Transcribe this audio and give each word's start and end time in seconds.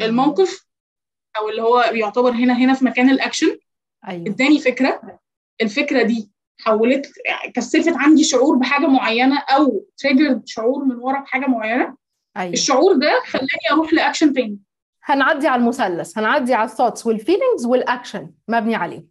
الموقف 0.00 0.66
أو 1.38 1.48
اللي 1.48 1.62
هو 1.62 1.80
يعتبر 1.80 2.30
هنا 2.30 2.54
هنا 2.58 2.74
في 2.74 2.84
مكان 2.84 3.10
الأكشن. 3.10 3.58
أيوه. 4.08 4.26
اداني 4.26 4.60
فكرة. 4.60 5.18
الفكرة 5.62 6.02
دي 6.02 6.30
حولت 6.60 7.12
كثفت 7.54 7.92
عندي 7.96 8.24
شعور 8.24 8.56
بحاجة 8.56 8.86
معينة 8.86 9.38
أو 9.38 9.86
triggered 9.96 10.42
شعور 10.46 10.84
من 10.84 10.96
ورا 10.96 11.20
بحاجة 11.20 11.46
معينة. 11.46 11.96
أيوه. 12.36 12.52
الشعور 12.52 12.92
ده 12.92 13.22
خلاني 13.26 13.48
أروح 13.72 13.92
لأكشن 13.92 14.32
تاني. 14.32 14.58
هنعدي 15.04 15.48
على 15.48 15.60
المثلث 15.60 16.18
هنعدي 16.18 16.54
على 16.54 16.70
ال 16.70 16.74
thoughts 16.74 17.06
وال 17.06 17.18
feelings 17.18 17.66
وال 17.66 17.82
action 17.82 18.30
مبني 18.48 18.74
عليه. 18.74 19.04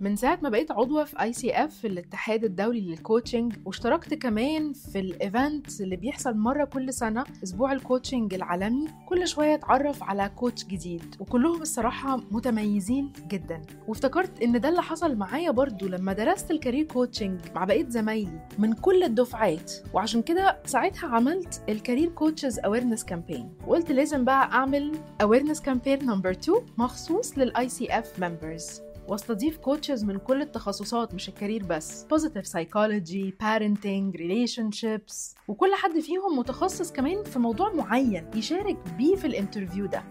من 0.00 0.16
ساعة 0.16 0.38
ما 0.42 0.48
بقيت 0.48 0.70
عضوة 0.70 1.04
في 1.04 1.20
ICF 1.22 1.86
الاتحاد 1.86 2.44
الدولي 2.44 2.80
لل 2.80 2.95
coaching 2.95 3.54
واشتركت 3.64 4.14
كمان 4.14 4.72
في 4.72 5.00
ال 5.00 5.13
event 5.13 5.80
اللي 5.80 5.96
بيحصل 5.96 6.36
مرة 6.36 6.64
كل 6.64 6.92
سنة 6.92 7.24
أسبوع 7.44 7.72
ال 7.72 7.79
coaching 7.79 8.34
العالمي. 8.34 8.86
كل 9.06 9.28
شوية 9.28 9.54
أتعرف 9.54 10.02
على 10.02 10.30
coach 10.36 10.64
جديد 10.64 11.14
وكلهم 11.20 11.62
الصراحة 11.62 12.16
متميزين 12.30 13.12
جدا. 13.28 13.62
وافتكرت 13.88 14.42
إن 14.42 14.60
ده 14.60 14.68
اللي 14.68 14.82
حصل 14.82 15.16
معايا 15.16 15.50
برضو 15.50 15.86
لما 15.88 16.12
درست 16.12 16.50
ال 16.50 16.55
career 16.55 16.84
coaching 16.84 17.40
مع 17.54 17.64
بقية 17.64 17.88
زمايلي 17.88 18.40
من 18.58 18.72
كل 18.72 19.02
الدفعات. 19.02 19.72
وعشان 19.94 20.22
كده 20.22 20.58
ساعتها 20.64 21.08
عملت 21.08 21.62
ال 21.68 21.74
career 21.74 22.08
coaches 22.08 22.58
awareness 22.58 23.04
campaign 23.04 23.52
وقلت 23.66 23.92
لازم 23.92 24.24
بقى 24.24 24.52
أعمل 24.52 24.92
awareness 25.22 25.60
campaign 25.60 26.06
number 26.06 26.30
2 26.30 26.58
مخصوص 26.78 27.38
لل 27.38 27.68
ICF 27.68 28.22
members 28.22 28.80
واستضيف 29.08 29.56
coaches 29.58 30.04
من 30.04 30.18
كل 30.18 30.42
التخصصات 30.42 31.14
مش 31.14 31.28
ال 31.28 31.33
career 31.33 31.64
بس. 31.64 32.06
positive 32.14 32.44
psychology 32.46 33.32
parenting 33.42 34.16
relationships. 34.18 35.34
وكل 35.48 35.74
حد 35.74 36.00
فيهم 36.00 36.38
متخصص 36.38 36.92
كمان 36.92 37.24
في 37.24 37.38
موضوع 37.38 37.72
معين 37.72 38.30
يشارك 38.34 38.76
بيه 38.98 39.16
في 39.16 39.26
ال 39.26 39.32
interview 39.32 39.86
ده. 39.86 40.02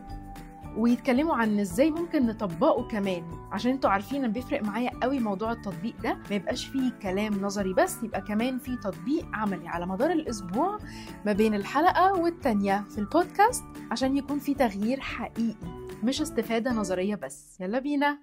ويتكلموا 0.77 1.35
عن 1.35 1.59
إزاي 1.59 1.91
ممكن 1.91 2.25
نطبقه 2.25 2.87
كمان. 2.87 3.23
عشان 3.51 3.71
أنتوا 3.71 3.89
عارفين 3.89 4.23
إن 4.23 4.31
بيفرق 4.31 4.63
معايا 4.63 4.91
قوي 5.01 5.19
موضوع 5.19 5.51
التطبيق 5.51 6.01
ده. 6.03 6.13
ما 6.29 6.35
يبقاش 6.35 6.65
فيه 6.65 6.89
كلام 7.01 7.41
نظري 7.41 7.73
بس 7.73 8.03
يبقى 8.03 8.21
كمان 8.21 8.57
فيه 8.59 8.75
تطبيق 8.75 9.25
عملي 9.33 9.67
على 9.67 9.85
مدار 9.85 10.11
الأسبوع 10.11 10.77
ما 11.25 11.33
بين 11.33 11.53
الحلقة 11.55 12.13
والتانية 12.13 12.83
في 12.89 12.97
البودكاست 12.97 13.63
عشان 13.91 14.17
يكون 14.17 14.39
في 14.39 14.53
تغيير 14.53 14.99
حقيقي 14.99 15.55
مش 16.03 16.21
استفادة 16.21 16.71
نظرية 16.71 17.15
بس. 17.15 17.57
يلا 17.61 17.79
بينا. 17.79 18.19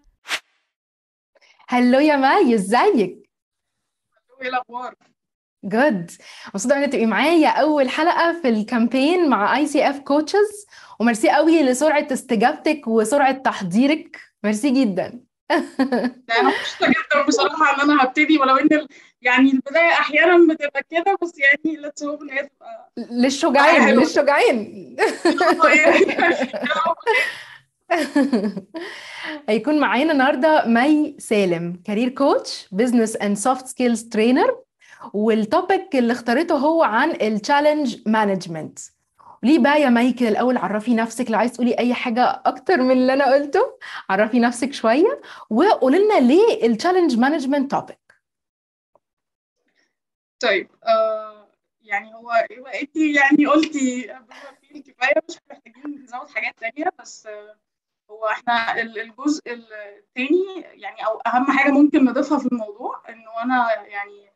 Hello 1.68 1.98
يا 1.98 2.16
مي 2.16 2.54
ازيك؟ 2.54 3.30
إيه 4.42 4.48
الأخبار؟ 4.48 4.94
Good 5.64 6.10
مبسوطة 6.48 6.76
ان 6.84 6.90
تبقي 6.90 7.06
معايا 7.06 7.48
أول 7.48 7.88
حلقة 7.88 8.40
في 8.42 8.48
ال 8.48 8.57
campaign 8.57 9.28
مع 9.28 9.56
ICF 9.56 9.98
coaches 9.98 10.66
وميرسي 11.00 11.30
قوي 11.30 11.62
لسرعة 11.62 12.06
استجابتك 12.12 12.88
وسرعة 12.88 13.32
تحضيرك. 13.32 14.20
ميرسي 14.44 14.70
جدا. 14.70 15.20
أنا 15.50 16.12
مبسوطه 16.42 16.86
جدا 16.88 17.26
بصراحة 17.28 17.74
ان 17.74 17.80
أنا 17.90 18.04
هبتدي 18.04 18.38
ولو 18.38 18.56
إن 18.56 18.86
يعني 19.22 19.50
البداية 19.50 19.92
أحيانا 19.92 20.54
بتبقى 20.54 20.82
كده 20.90 21.18
بس 21.22 21.32
يعني 21.38 21.76
let's 21.76 22.02
hope 22.02 22.22
إن 22.22 22.30
هي 22.30 22.48
تبقى 22.48 22.92
للشجعان 23.10 23.82
حلوة. 23.82 24.02
للشجعان. 24.02 24.96
هيكون 29.48 29.80
معانا 29.80 30.12
النهارده 30.12 30.64
مي 30.66 31.16
سالم 31.18 31.82
career 31.84 32.08
coach 32.08 32.68
business 32.72 33.16
and 33.16 33.36
soft 33.36 33.66
skills 33.66 34.08
trainer 34.08 34.62
وال 35.12 35.36
topic 35.36 35.96
اللي 35.96 36.12
اختارته 36.12 36.56
هو 36.56 36.82
عن 36.82 37.10
ال 37.10 37.19
challenge 37.19 37.96
management 38.06 38.78
ليه 39.42 39.58
بقى 39.58 39.80
يا 39.80 39.88
مي 39.88 40.12
كده 40.12 40.28
الأول 40.28 40.56
عرفي 40.56 40.94
نفسك 40.94 41.30
لو 41.30 41.38
عايز 41.38 41.52
تقولي 41.52 41.78
أي 41.78 41.94
حاجة 41.94 42.42
أكتر 42.46 42.76
من 42.82 42.90
اللي 42.92 43.12
أنا 43.12 43.34
قلته 43.34 43.78
عرفي 44.10 44.40
نفسك 44.40 44.72
شوية 44.72 45.20
وقولي 45.50 45.98
لنا 45.98 46.20
ليه 46.20 46.66
ال 46.66 46.71
challenge 46.71 47.18
management 47.18 47.70
topic 47.70 48.06
طيب 50.40 50.68
آه 50.84 51.48
يعني 51.82 52.14
هو 52.14 52.30
انت 52.80 52.96
يعني 52.96 53.46
قلتي 53.46 54.16
الكفايه 54.74 55.14
مش 55.28 55.36
محتاجين 55.50 56.02
نزود 56.02 56.28
حاجات 56.28 56.58
تانية 56.58 56.84
بس 57.00 57.28
هو 58.10 58.26
إحنا 58.26 58.80
ال- 58.80 58.98
الجزء 58.98 59.42
التاني 59.52 60.60
يعني 60.60 61.06
أو 61.06 61.18
أهم 61.20 61.46
حاجة 61.50 61.70
ممكن 61.72 62.04
نضيفها 62.04 62.38
في 62.38 62.46
الموضوع 62.46 63.02
إنه 63.08 63.42
أنا 63.44 63.86
يعني 63.86 64.30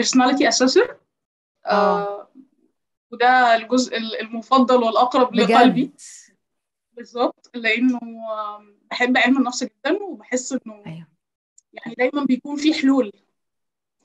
personality 0.00 0.52
assessor 0.52 0.90
آه 1.66 2.28
وده 3.10 3.56
الجزء 3.56 3.96
ال- 3.96 4.20
المفضل 4.20 4.82
والأقرب 4.82 5.34
لقلبي. 5.34 5.84
بجد 5.84 6.00
بالظبط 6.92 7.50
لأنه 7.54 8.00
بحب 8.90 9.16
علم 9.16 9.36
النفس 9.38 9.64
جدا 9.64 10.02
وبحس 10.02 10.52
إنه 10.52 10.82
أيوه. 10.86 11.06
يعني 11.72 11.94
دايما 11.98 12.24
بيكون 12.24 12.56
في 12.56 12.74
حلول. 12.74 13.12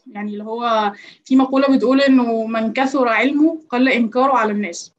يعني 0.07 0.31
اللي 0.33 0.43
هو 0.43 0.93
في 1.25 1.35
مقولة 1.35 1.75
بتقول 1.77 2.01
إنه 2.01 2.45
من 2.45 2.73
كثر 2.73 3.07
علمه 3.07 3.61
قل 3.69 3.89
إنكاره 3.89 4.33
على 4.37 4.51
الناس. 4.51 4.93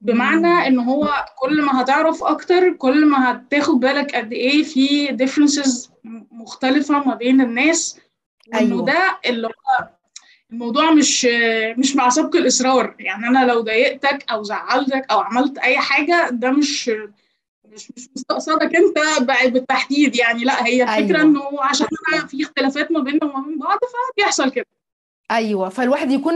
بمعنى. 0.00 0.66
إن 0.66 0.78
هو 0.78 1.24
كل 1.38 1.62
ما 1.62 1.82
هتعرف 1.82 2.24
أكتر 2.24 2.72
كل 2.72 3.06
ما 3.06 3.32
هتاخد 3.32 3.80
بالك 3.80 4.14
قد 4.16 4.32
إيه 4.32 4.62
في 4.62 5.08
differences 5.08 5.90
مختلفة 6.32 7.04
ما 7.04 7.14
بين 7.14 7.40
الناس 7.40 8.00
أيوة. 8.54 8.84
ده 8.84 9.18
اللي 9.26 9.46
هو 9.46 9.88
الموضوع 10.52 10.90
مش 10.90 11.28
مش 11.76 11.96
مع 11.96 12.08
سبق 12.08 12.36
الإصرار 12.36 12.94
يعني 12.98 13.26
أنا 13.28 13.52
لو 13.52 13.60
ضايقتك 13.60 14.24
أو 14.30 14.42
زعلتك 14.42 15.06
أو 15.10 15.18
عملت 15.18 15.58
أي 15.58 15.78
حاجة 15.78 16.28
ده 16.30 16.50
مش 16.50 16.88
مش 17.64 17.92
مش 17.96 18.08
مستقصدك 18.16 18.70
أنت 18.76 18.98
بالتحديد 19.52 20.16
يعني 20.16 20.44
لأ 20.44 20.66
هي 20.66 20.82
الفكرة 20.82 21.18
أيوة. 21.18 21.20
إنه 21.30 21.42
عشان 21.60 21.86
أنا 22.12 22.26
في 22.26 22.42
اختلافات 22.42 22.92
ما 22.92 23.00
بيننا 23.00 23.24
وما 23.24 23.46
بين 23.46 23.58
بعض 23.58 23.78
فبيحصل 23.78 24.50
كده 24.50 24.66
أيوه 25.30 25.68
فالواحد 25.68 26.10
يكون 26.10 26.34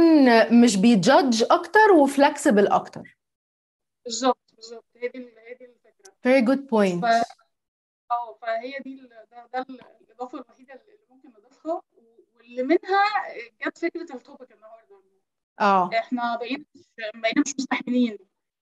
مش 0.63 0.77
بيجادج 0.77 1.45
أكتر 1.51 1.93
وفلكسبل 1.97 2.67
أكتر 2.67 3.17
بالظبط 4.05 4.55
بالظبط. 4.57 4.85
هي 4.97 5.09
دي 5.09 5.19
هي 5.19 5.55
دي 5.55 5.65
الفكرة. 5.65 6.13
Very 6.27 6.43
good 6.49 6.69
point. 6.69 7.01
ف... 7.03 7.25
آه 8.11 8.35
فهي 8.43 8.79
دي 8.79 8.95
ال- 8.95 9.09
ده, 9.09 9.47
ده 9.53 9.67
الإضافة 10.01 10.39
الوحيدة 10.39 10.75
اللي 10.75 10.99
ممكن 11.11 11.29
نضيفها 11.29 11.83
واللي 12.37 12.63
منها 12.63 13.05
جت 13.67 13.79
فكرة 13.79 14.15
التوبيك 14.17 14.53
النهارده. 14.53 15.03
آه. 15.61 15.91
إحنا 15.99 16.37
بقينا 16.37 16.65
بقينا 17.15 17.43
مش 17.47 17.55
مستحملين. 17.59 18.19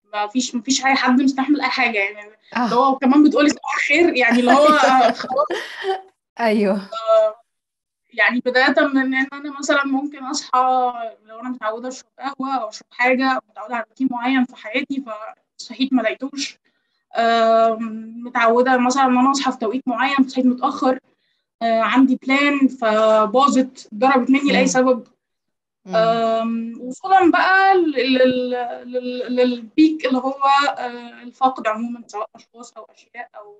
ما 0.05 0.27
فيش 0.27 0.55
ما 0.55 0.63
فيش 0.63 0.85
أي 0.87 0.95
حد 0.95 1.21
مستحمل 1.23 1.61
أي 1.61 1.69
حاجة 1.69 1.99
يعني 1.99 2.21
اللي 2.21 2.37
آه 2.57 2.59
هو 2.69 2.99
كمان 2.99 3.25
بتقولي 3.29 3.49
صباح 3.49 3.75
الخير 3.75 4.17
يعني 4.17 4.41
اللي 4.41 4.53
هو 4.53 4.67
خلاص. 5.13 5.47
أيوه. 6.41 6.91
يعني 8.13 8.41
بداية 8.47 8.75
من 8.81 8.99
إن 8.99 9.15
أنا 9.33 9.59
مثلا 9.59 9.85
ممكن 9.85 10.25
أصحى 10.25 10.93
لو 11.27 11.41
أنا 11.41 11.49
متعودة 11.49 11.89
أشرب 11.89 12.07
قهوة 12.19 12.55
أو 12.63 12.69
أشرب 12.69 12.87
حاجة 12.91 13.41
متعودة 13.51 13.75
على 13.75 13.85
روتين 13.89 14.09
معين 14.11 14.45
في 14.45 14.57
حياتي 14.57 15.05
فصحيت 15.59 15.93
ما 15.93 16.03
لقيتوش. 16.03 16.59
متعودة 18.25 18.77
مثلا 18.77 19.05
إن 19.05 19.19
أنا 19.19 19.31
أصحى 19.31 19.53
في 19.53 19.59
توقيت 19.59 19.89
معين 19.89 20.17
فصحيت 20.17 20.47
متأخر. 20.47 20.99
آه، 21.63 21.81
عندي 21.81 22.19
بلان 22.27 22.69
فباظت 22.69 23.89
ضربت 23.95 24.31
مني. 24.31 24.53
لأي 24.53 24.67
سبب. 24.67 25.07
وصولا 26.81 27.31
بقى 27.31 27.75
لل- 27.75 28.15
لل- 28.19 28.83
لل- 28.93 29.37
للبيك 29.37 30.07
اللي 30.07 30.19
هو 30.19 30.41
آه، 30.79 31.23
الفقد 31.23 31.67
عموما 31.67 32.03
سواء 32.07 32.29
أشخاص 32.37 32.73
أو 32.77 32.87
أشياء 32.95 33.29
أو 33.37 33.57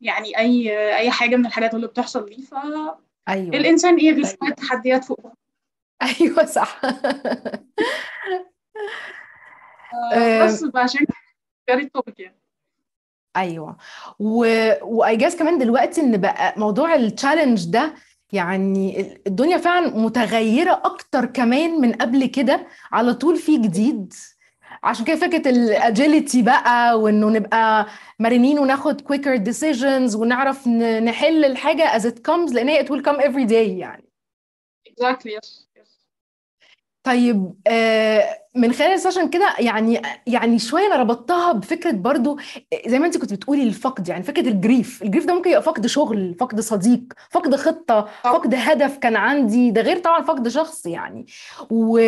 يعني 0.00 0.38
أي 0.38 0.96
أي 0.96 1.10
حاجة 1.10 1.36
من 1.36 1.46
الحاجات 1.46 1.74
اللي 1.74 1.86
بتحصل 1.86 2.26
دي. 2.26 2.42
ف 2.42 2.54
أيوه. 3.28 3.56
الإنسان 3.56 3.96
إيه 3.96 4.12
غير 4.12 4.24
شوية 4.24 4.50
تحديات 4.50 5.04
فوق. 5.04 5.32
أيوه 6.20 6.44
صح. 6.44 6.80
آه، 9.94 10.14
آه، 10.14 10.44
بس 10.44 10.64
عشان 10.74 11.06
كده 11.66 11.76
ال 11.78 11.85
topic 11.85 12.20
يعني. 12.20 12.36
أيوه. 13.36 13.76
و 14.18 14.38
why 14.82 15.16
جاس 15.16 15.36
كمان 15.36 15.58
دلوقتي 15.58 16.00
إن 16.00 16.16
بقى 16.16 16.54
موضوع 16.56 16.94
ال 16.94 17.02
challenge 17.02 17.70
ده 17.70 17.94
يعني 18.32 19.14
الدنيا 19.26 19.58
فعلا 19.58 19.98
متغيرة 19.98 20.72
أكتر 20.84 21.24
كمان 21.26 21.80
من 21.80 21.92
قبل 21.92 22.26
كده. 22.26 22.66
على 22.92 23.14
طول 23.14 23.36
في 23.36 23.58
جديد. 23.58 24.14
عشان 24.82 25.04
كده 25.04 25.16
فكرة 25.16 25.50
ال 25.50 25.62
agility 25.62 26.42
بقى 26.42 27.00
وإنه 27.00 27.30
نبقى 27.30 27.86
مرنين 28.18 28.58
وناخد 28.58 29.00
quicker 29.00 29.38
decisions 29.44 30.16
ونعرف 30.16 30.68
نحل 30.68 31.44
الحاجة 31.44 31.98
as 31.98 32.02
it 32.02 32.16
comes 32.30 32.52
لأن 32.54 32.68
هي 32.68 32.84
it 32.86 32.88
will 32.88 33.02
come 33.02 33.20
every 33.20 33.46
day 33.48 33.52
يعني. 33.52 34.04
Exactly 34.88 35.30
yes 35.40 35.66
yes. 35.78 35.88
طيب 37.04 37.54
آه 37.66 38.43
من 38.56 38.72
خلال 38.72 38.92
ال 38.92 38.97
session 38.97 39.28
كده 39.28 39.54
يعني 39.58 40.02
يعني 40.26 40.58
شوية 40.58 40.86
أنا 40.86 40.96
ربطتها 40.96 41.52
بفكرة 41.52 41.90
برضو 41.90 42.38
زي 42.86 42.98
ما 42.98 43.06
انت 43.06 43.18
كنت 43.18 43.32
بتقولي 43.32 43.62
الفقد 43.62 44.08
يعني 44.08 44.22
فكرة 44.22 44.48
ال 44.48 44.56
grief. 44.56 45.02
ال 45.02 45.06
grief 45.06 45.24
ده 45.26 45.34
ممكن 45.34 45.50
يبقى 45.50 45.62
فقد 45.62 45.86
شغل 45.86 46.34
فقد 46.40 46.60
صديق 46.60 47.00
فقد 47.30 47.56
خطة 47.56 48.08
فقد 48.22 48.54
هدف 48.54 48.96
كان 48.98 49.16
عندي. 49.16 49.70
ده 49.70 49.80
غير 49.80 49.98
طبعا 49.98 50.22
فقد 50.22 50.48
شخص 50.48 50.86
يعني. 50.86 51.26
و... 51.70 51.98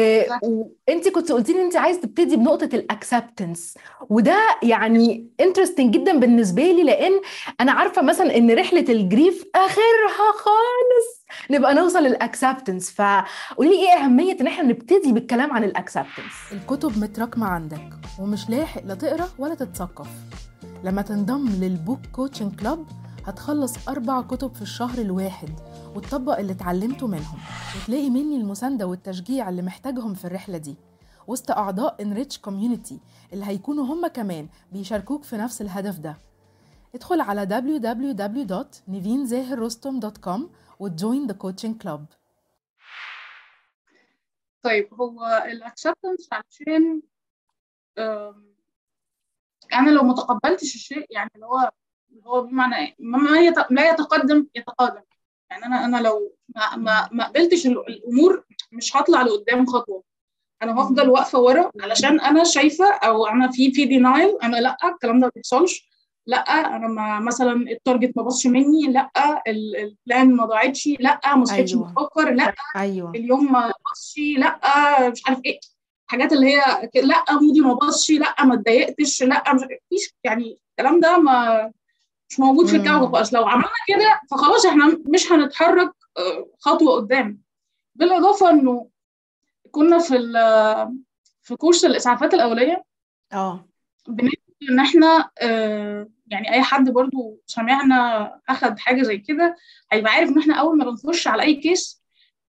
وانت 0.42 1.08
كنت 1.08 1.32
قلتي 1.32 1.52
لي 1.52 1.62
انت 1.62 1.76
عايز 1.76 2.00
تبتدي 2.00 2.36
بنقطة 2.36 2.68
ال 2.74 2.83
acceptance 2.83 3.74
وده 4.10 4.38
يعني 4.62 5.26
interesting 5.40 5.94
جدا 5.94 6.18
بالنسبة 6.18 6.62
لي 6.62 6.82
لأن 6.82 7.12
أنا 7.60 7.72
عارفة 7.72 8.02
مثلا 8.02 8.36
إن 8.36 8.50
رحلة 8.50 8.84
ال 8.88 8.97
grief 8.97 9.44
آخرها 9.54 10.32
خالص 10.36 11.26
نبقى 11.50 11.74
نوصل 11.74 12.02
لل 12.02 12.17
acceptance 12.17 12.90
فقولي 12.90 13.70
لي 13.70 13.92
إيه 13.92 14.04
أهمية 14.04 14.36
إن 14.40 14.46
إحنا 14.46 14.64
نبتدي 14.64 15.12
بالكلام 15.12 15.52
عن 15.52 15.64
ال 15.64 15.71
acceptance 15.71 16.35
الكتب 16.52 16.98
متراكمة 16.98 17.46
عندك 17.46 17.94
ومش 18.18 18.50
لاحق 18.50 18.84
لا 18.84 18.94
تقرأ 18.94 19.28
ولا 19.38 19.54
تتثقف. 19.54 20.08
لما 20.84 21.02
تنضم 21.02 21.48
لل 21.48 21.65
book 21.65 22.00
coaching 22.12 22.60
club 22.60 22.84
هتخلص 23.26 23.88
أربع 23.88 24.22
كتب 24.22 24.54
في 24.54 24.62
الشهر 24.62 24.98
الواحد 24.98 25.50
وتطبق 25.94 26.38
اللي 26.38 26.52
اتعلمته 26.52 27.06
منهم. 27.06 27.38
وتلاقي 27.82 28.10
مني 28.10 28.36
المساندة 28.36 28.86
والتشجيع 28.86 29.48
اللي 29.48 29.62
محتاجهم 29.62 30.14
في 30.14 30.24
الرحلة 30.24 30.58
دي. 30.58 30.76
وسط 31.26 31.50
أعضاء 31.50 32.02
enrich 32.02 32.38
community 32.38 33.00
اللي 33.32 33.44
هيكونوا 33.46 33.84
هم 33.84 34.06
كمان 34.06 34.48
بيشاركوك 34.72 35.24
في 35.24 35.36
نفس 35.36 35.62
الهدف 35.62 35.98
ده. 35.98 36.16
ادخل 36.94 37.20
على 37.20 37.46
www.nivinzahirrostom.com 37.46 40.40
وت 40.80 40.95
join 40.95 41.26
the 41.26 41.32
coaching 41.32 41.76
club 41.76 42.06
طيب 44.66 44.94
هو 44.94 45.44
ال 45.46 45.54
acceptance 45.54 46.28
عشان 46.32 47.02
أنا 49.72 49.90
لو 49.90 50.02
ما 50.02 50.14
تقبلتش 50.14 50.74
الشيء 50.74 51.06
يعني 51.10 51.30
اللي 51.34 51.46
هو 51.46 51.70
هو 52.26 52.42
بمعنى 52.42 52.96
ما 52.98 53.40
يت... 53.40 53.54
لا 53.70 53.90
يتقدم 53.90 54.46
يتقادم 54.54 55.02
يعني 55.50 55.64
أنا 55.64 55.84
أنا 55.84 55.96
لو 55.96 56.36
ما 56.56 56.76
ما, 56.76 57.08
ما 57.12 57.26
قبلتش 57.26 57.66
الأمور 57.66 58.44
مش 58.72 58.96
هطلع 58.96 59.22
لقدام 59.22 59.66
خطوة. 59.66 60.02
أنا 60.62 60.80
هفضل 60.80 61.08
واقفة 61.08 61.38
ورا 61.38 61.70
علشان 61.80 62.20
أنا 62.20 62.44
شايفة 62.44 62.94
أو 62.94 63.26
أنا 63.26 63.50
في 63.50 63.72
في 63.72 63.84
denial 63.84 64.38
أنا 64.42 64.56
لأ 64.56 64.76
الكلام 64.84 65.20
ده 65.20 65.26
ما 65.26 65.32
بيحصلش. 65.34 65.88
لا 66.26 66.36
أنا 66.76 66.88
ما 66.88 67.20
مثلا 67.20 67.52
ال 67.52 67.61
target 67.61 68.12
ما 68.16 68.22
باصش 68.22 68.46
مني 68.46 68.82
لا 68.86 69.10
ال 69.48 69.66
plan 69.66 70.36
ما 70.36 70.44
ضاعتش 70.44 70.88
لا 71.00 71.36
ما 71.36 71.44
صحيتش 71.44 71.72
أيوة. 71.74 71.92
بفكر 71.92 72.30
لا 72.30 72.54
أيوه 72.76 73.10
اليوم 73.10 73.52
ما 73.52 73.72
باصش 73.88 74.14
لا 74.38 74.60
مش 75.10 75.22
عارف 75.26 75.40
إيه 75.44 75.60
حاجات 76.06 76.32
اللي 76.32 76.46
هي 76.46 76.90
لا 76.94 77.24
مودي 77.32 77.60
ما 77.60 77.74
باصش 77.74 78.10
لا 78.10 78.44
ما 78.44 78.54
اتضايقتش 78.54 79.22
لا 79.22 79.54
مش 79.54 79.62
فيش 79.88 80.14
يعني 80.24 80.58
الكلام 80.70 81.00
ده 81.00 81.18
ما 81.18 81.70
مش 82.30 82.40
موجود 82.40 82.66
في. 82.66 82.76
الكوكب 82.76 83.12
خالص 83.16 83.34
لو 83.34 83.46
عملنا 83.46 83.68
كده 83.88 84.20
فخلاص 84.30 84.66
إحنا 84.66 84.98
مش 85.08 85.32
هنتحرك 85.32 85.92
آه، 86.18 86.46
خطوة 86.60 86.94
قدام 86.96 87.40
بالإضافة 87.94 88.50
إنه 88.50 88.88
كنا 89.70 89.98
في 89.98 90.32
في 91.42 91.56
كورس 91.56 91.84
الإسعافات 91.84 92.34
الأولية 92.34 92.84
آه 93.32 93.68
بنقول 94.08 94.32
إن 94.70 94.80
إحنا 94.80 95.30
آه، 95.42 96.08
يعني 96.26 96.52
أي 96.52 96.62
حد 96.62 96.90
برضو 96.90 97.42
سمعنا 97.46 98.40
أخد 98.48 98.78
حاجة 98.78 99.02
زي 99.02 99.18
كده 99.18 99.56
هيبقى 99.92 100.12
عارف 100.12 100.28
إن 100.28 100.38
إحنا 100.38 100.54
أول 100.54 100.78
ما 100.78 100.84
بنخش 100.84 101.26
على 101.28 101.42
أي 101.42 101.54
كيس 101.54 102.02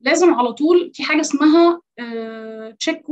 لازم 0.00 0.34
على 0.34 0.52
طول 0.52 0.90
في 0.94 1.02
حاجة 1.04 1.20
اسمها 1.20 1.82
check 2.78 3.02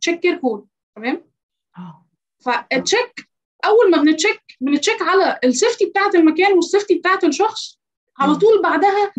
check 0.00 0.20
care 0.20 0.36
code 0.36 0.66
تمام 0.96 1.30
آه 1.78 2.06
فال 2.38 2.64
check 2.64 3.28
أول 3.64 3.90
ما 3.90 3.98
بنتشيك 3.98 4.42
بنتشيك 4.60 5.02
على 5.02 5.40
ال 5.44 5.50
safety 5.50 5.86
بتاعة 5.86 6.10
المكان 6.14 6.52
وال 6.52 6.62
safety 6.62 6.94
بتاعة 6.94 7.20
الشخص 7.24 7.80
على. 8.18 8.34
طول 8.34 8.62
بعدها 8.62 9.12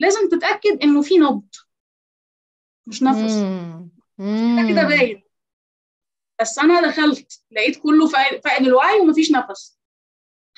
لازم 0.00 0.28
تتأكد 0.28 0.82
إنه 0.82 1.02
في 1.02 1.18
نبض 1.18 1.48
مش 2.86 3.02
نفس. 3.02 3.32
ده 4.18 4.68
كده. 4.68 4.82
باين 4.88 5.22
بس 6.40 6.58
أنا 6.58 6.80
دخلت 6.88 7.42
لقيت 7.50 7.76
كله 7.76 8.06
فاقد 8.08 8.62
الوعي 8.66 9.00
ومفيش 9.00 9.32
نفس 9.32 9.79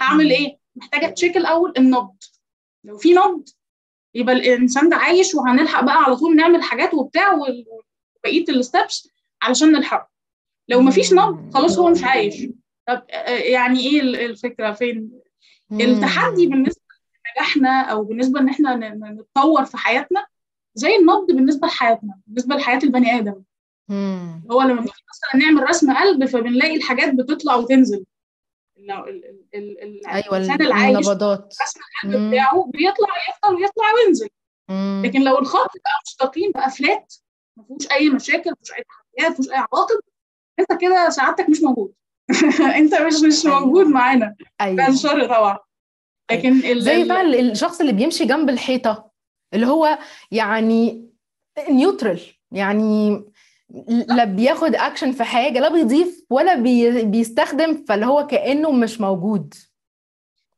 هعمل. 0.03 0.31
إيه؟ 0.31 0.59
محتاجة 0.77 1.07
check 1.07 1.37
الأول 1.37 1.73
النبض. 1.79 2.17
لو 2.85 2.97
في 2.97 3.13
نبض 3.13 3.49
يبقى 4.15 4.35
الإنسان 4.35 4.89
ده 4.89 4.97
عايش 4.97 5.35
وهنلحق 5.35 5.85
بقى 5.85 6.03
على 6.05 6.17
طول 6.17 6.37
نعمل 6.37 6.63
حاجات 6.63 6.95
وبتاع 6.95 7.33
وبقية 7.35 8.45
الستبس 8.49 9.09
علشان 9.43 9.73
نلحق 9.73 10.09
لو 10.69 10.81
مفيش 10.81 11.13
نبض 11.13 11.55
خلاص 11.55 11.79
هو 11.79 11.91
مش 11.91 12.05
عايش. 12.05 12.35
طب 12.89 13.03
آه، 13.11 13.31
يعني 13.31 13.81
إيه 13.81 14.01
ال- 14.01 14.17
الفكرة 14.17 14.73
فين؟ 14.73 15.11
التحدي 15.73 16.47
بالنسبة 16.47 16.83
لنجاحنا 17.37 17.81
أو 17.83 18.05
بالنسبة 18.05 18.41
إن 18.41 18.49
إحنا 18.49 18.77
نتطور 18.77 19.65
في 19.65 19.77
حياتنا 19.77 20.27
زي 20.75 20.97
النبض 20.97 21.27
بالنسبة 21.27 21.67
لحياتنا 21.67 22.21
بالنسبة 22.27 22.55
لحياة 22.57 22.79
البني 22.85 23.19
آدم. 23.19 23.43
هو 24.51 24.63
لما 24.63 24.75
بنيجي 24.81 24.93
مثلا 25.11 25.41
نعمل 25.47 25.69
رسم 25.69 25.93
قلب 25.97 26.25
فبنلاقي 26.25 26.77
الحاجات 26.77 27.15
بتطلع 27.15 27.55
وتنزل. 27.57 28.05
أيوه 30.09 30.37
النبضات. 30.89 31.55
بتاعه 32.05 32.71
بيطلع 32.75 33.09
يفضل 33.31 33.55
ويطلع 33.55 33.85
وينزل. 33.95 34.29
مم. 34.69 35.03
لكن 35.07 35.23
لو 35.25 35.39
الخط 35.39 35.71
بقى 35.75 35.93
مستقيم 36.07 36.51
بقى 36.55 36.71
flat 36.71 37.15
ما 37.57 37.65
فيهوش 37.65 37.91
أي 37.93 38.11
مشاكل 38.11 38.51
ما 38.51 38.57
فيهوش 38.63 38.79
أي 38.79 38.85
تحديات 38.85 39.31
ما 39.31 39.35
فيهوش 39.45 39.51
أي 39.51 39.57
عواقب 39.73 40.01
أنت 40.61 40.81
كده 40.81 41.09
سعادتك 41.11 41.49
مش 41.51 41.63
موجود. 41.63 41.93
أنت 42.79 42.95
مش 42.95 43.15
مش 43.27 43.47
أيوة. 43.47 43.61
موجود 43.61 43.87
معانا. 43.87 44.37
أيوه. 44.61 44.77
بعد 44.77 44.93
الشر 44.93 45.27
طبعا. 45.27 45.59
لكن 46.33 46.53
ال- 46.53 46.83
زي 46.83 47.05
فعلا 47.05 47.41
الشخص 47.41 47.81
اللي 47.81 47.93
بيمشي 47.93 48.25
جنب 48.25 48.49
الحيطة 48.51 49.11
اللي 49.55 49.67
هو 49.67 49.99
يعني 50.31 51.09
neutral 51.71 52.21
يعني 52.53 53.25
لا 54.09 54.25
بياخد 54.25 54.75
اكشن 54.75 55.13
في 55.13 55.25
حاجة 55.25 55.59
لا 55.61 55.69
بيضيف 55.69 56.25
ولا 56.31 56.55
بي 56.55 57.05
بيستخدم 57.05 57.85
فاللي 57.85 58.07
هو 58.07 58.27
كأنه 58.27 58.71
مش 58.73 59.01
موجود. 59.01 59.55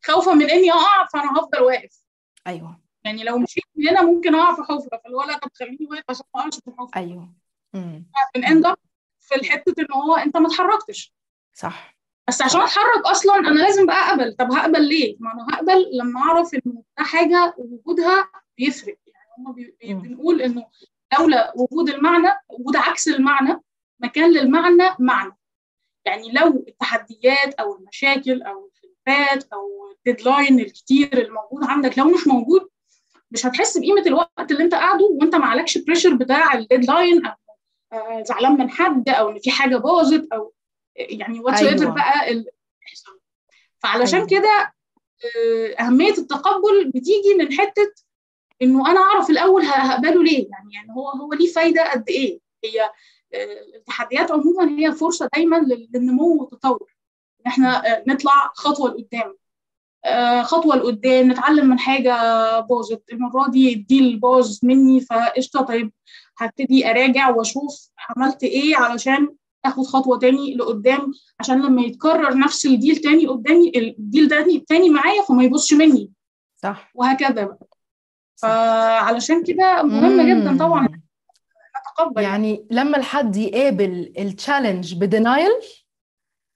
خوفا 0.04 0.32
من 0.32 0.50
إني 0.50 0.72
أقع 0.72 1.06
فأنا 1.12 1.32
هفضل 1.32 1.62
واقف. 1.62 2.00
أيوه. 2.46 2.80
يعني 3.04 3.24
لو 3.24 3.38
مشيت 3.38 3.64
من 3.76 3.88
هنا 3.88 4.02
ممكن 4.02 4.34
أقع 4.34 4.54
في 4.54 4.62
حفرة 4.62 5.00
فاللي 5.04 5.16
هو 5.16 5.22
لا 5.22 5.38
طب 5.38 5.50
خليني 5.54 5.86
واقف 5.90 6.04
عشان 6.08 6.24
ما 6.34 6.40
أقعش 6.40 6.54
في 6.60 6.68
الحفره 6.68 6.90
أيوه. 7.00 7.32
امم 7.74 8.06
بنend 8.38 8.74
في 9.20 9.34
الحتة 9.34 9.74
إن 9.78 9.92
هو 9.92 10.14
أنت 10.16 10.36
ما 10.36 10.46
اتحركتش. 10.46 11.14
صح. 11.54 11.96
بس 12.28 12.42
عشان 12.42 12.60
أتحرك 12.60 13.06
أصلا 13.06 13.36
أنا 13.36 13.60
لازم 13.60 13.86
بقى 13.86 14.10
أقبل. 14.10 14.36
طب 14.36 14.52
هقبل 14.52 14.88
ليه؟ 14.88 15.16
ما 15.20 15.32
أنا 15.32 15.46
هقبل 15.50 15.90
لما 16.00 16.20
أعرف 16.20 16.54
انه 16.54 16.82
ده 16.98 17.04
حاجة 17.04 17.54
وجودها 17.58 18.30
بيفرق. 18.58 18.98
يعني 19.06 19.94
هم. 19.94 20.02
بنقول 20.02 20.42
إنه 20.42 20.66
لولا 21.18 21.52
وجود 21.56 21.88
المعنى 21.88 22.28
وجود 22.48 22.76
عكس 22.76 23.08
المعنى 23.08 23.60
مكان 24.00 24.30
للمعنى 24.32 24.96
معنى 24.98 25.32
يعني 26.04 26.32
لو 26.32 26.64
التحديات 26.68 27.54
أو 27.54 27.76
المشاكل 27.76 28.42
أو 28.42 28.70
الخلافات 28.70 29.52
أو 29.52 29.92
ال 29.98 30.05
deadline 30.05 30.60
الكتير 30.60 31.18
الموجود 31.18 31.64
عندك 31.64 31.98
لو 31.98 32.04
مش 32.04 32.26
موجود 32.26 32.68
مش 33.30 33.46
هتحس 33.46 33.78
بقيمة 33.78 34.02
الوقت 34.06 34.50
اللي 34.50 34.64
أنت 34.64 34.74
قاعدة 34.74 35.04
وأنت 35.04 35.34
ما 35.34 35.46
عليكش 35.46 35.78
pressure 35.78 36.14
بتاع 36.14 36.54
ال 36.54 36.62
deadline 36.62 37.26
أو 37.26 37.34
آه، 37.92 38.22
زعلان 38.22 38.52
من 38.52 38.70
حد 38.70 39.08
أو 39.08 39.30
إن 39.30 39.38
في 39.38 39.50
حاجة 39.50 39.76
باظت 39.76 40.32
أو 40.32 40.52
يعني 40.96 41.40
what's 41.40 41.62
أيوة. 41.62 41.94
بقى 41.94 42.44
بيحصل 42.80 43.20
فعلشان 43.78 44.18
أيوة. 44.18 44.28
كده 44.30 44.72
آه، 45.24 45.82
أهمية 45.82 46.12
التقبل 46.18 46.90
بتيجي 46.94 47.34
من 47.38 47.52
حتة 47.52 47.92
إنه 48.62 48.90
أنا 48.90 49.00
أعرف 49.00 49.30
الأول 49.30 49.62
هقبله 49.62 50.22
ليه؟ 50.22 50.48
يعني 50.50 50.74
يعني 50.74 50.92
هو 50.96 51.08
هو 51.10 51.32
ليه 51.32 51.52
فايدة 51.52 51.92
قد 51.92 52.04
إيه؟ 52.08 52.38
هي 52.64 52.82
آه، 53.34 53.76
التحديات 53.76 54.30
عموما 54.30 54.78
هي 54.78 54.92
فرصة 54.92 55.28
دايما 55.34 55.56
لل- 55.56 55.88
للنمو 55.94 56.36
والتطور 56.40 56.94
ان 57.40 57.46
إحنا 57.46 57.86
آه، 57.96 58.04
نطلع 58.08 58.52
خطوة 58.54 58.90
لقدام. 58.90 59.36
آه، 60.04 60.42
خطوة 60.42 60.76
لقدام 60.76 61.30
نتعلم 61.32 61.66
من 61.68 61.78
حاجة 61.78 62.14
باظت. 62.60 63.02
المرة 63.12 63.50
دي 63.50 63.74
دي 63.74 63.98
الباظ 63.98 64.58
مني 64.62 65.00
فقشطة. 65.00 65.60
طيب 65.62 65.92
هبتدي 66.38 66.90
أراجع 66.90 67.30
وأشوف 67.30 67.88
عملت 68.16 68.42
إيه 68.42 68.76
علشان 68.76 69.28
آخد 69.64 69.82
خطوة 69.84 70.18
تاني 70.18 70.54
لقدام 70.54 71.12
عشان 71.40 71.62
لما 71.62 71.82
يتكرر 71.82 72.38
نفس 72.38 72.66
الديل 72.66 72.96
تاني 72.96 73.26
قدامي 73.26 73.72
الديل 73.76 74.28
ده 74.28 74.62
تاني 74.68 74.90
معايا 74.90 75.22
فما 75.22 75.44
يبصش 75.44 75.72
مني. 75.74 76.10
صح. 76.56 76.90
وهكذا 76.94 77.44
بقى. 77.44 77.68
فعلشان 78.36 79.44
كده 79.44 79.82
مهم 79.82 80.20
جدا 80.20 80.58
طبعا. 80.58 80.88
نتقبل. 81.92 82.22
يعني 82.22 82.66
لما 82.70 82.96
الحد 82.96 83.36
يقابل 83.36 84.12
ال 84.18 84.26
challenge 84.26 84.94
ب 84.94 85.02
denial 85.02 85.50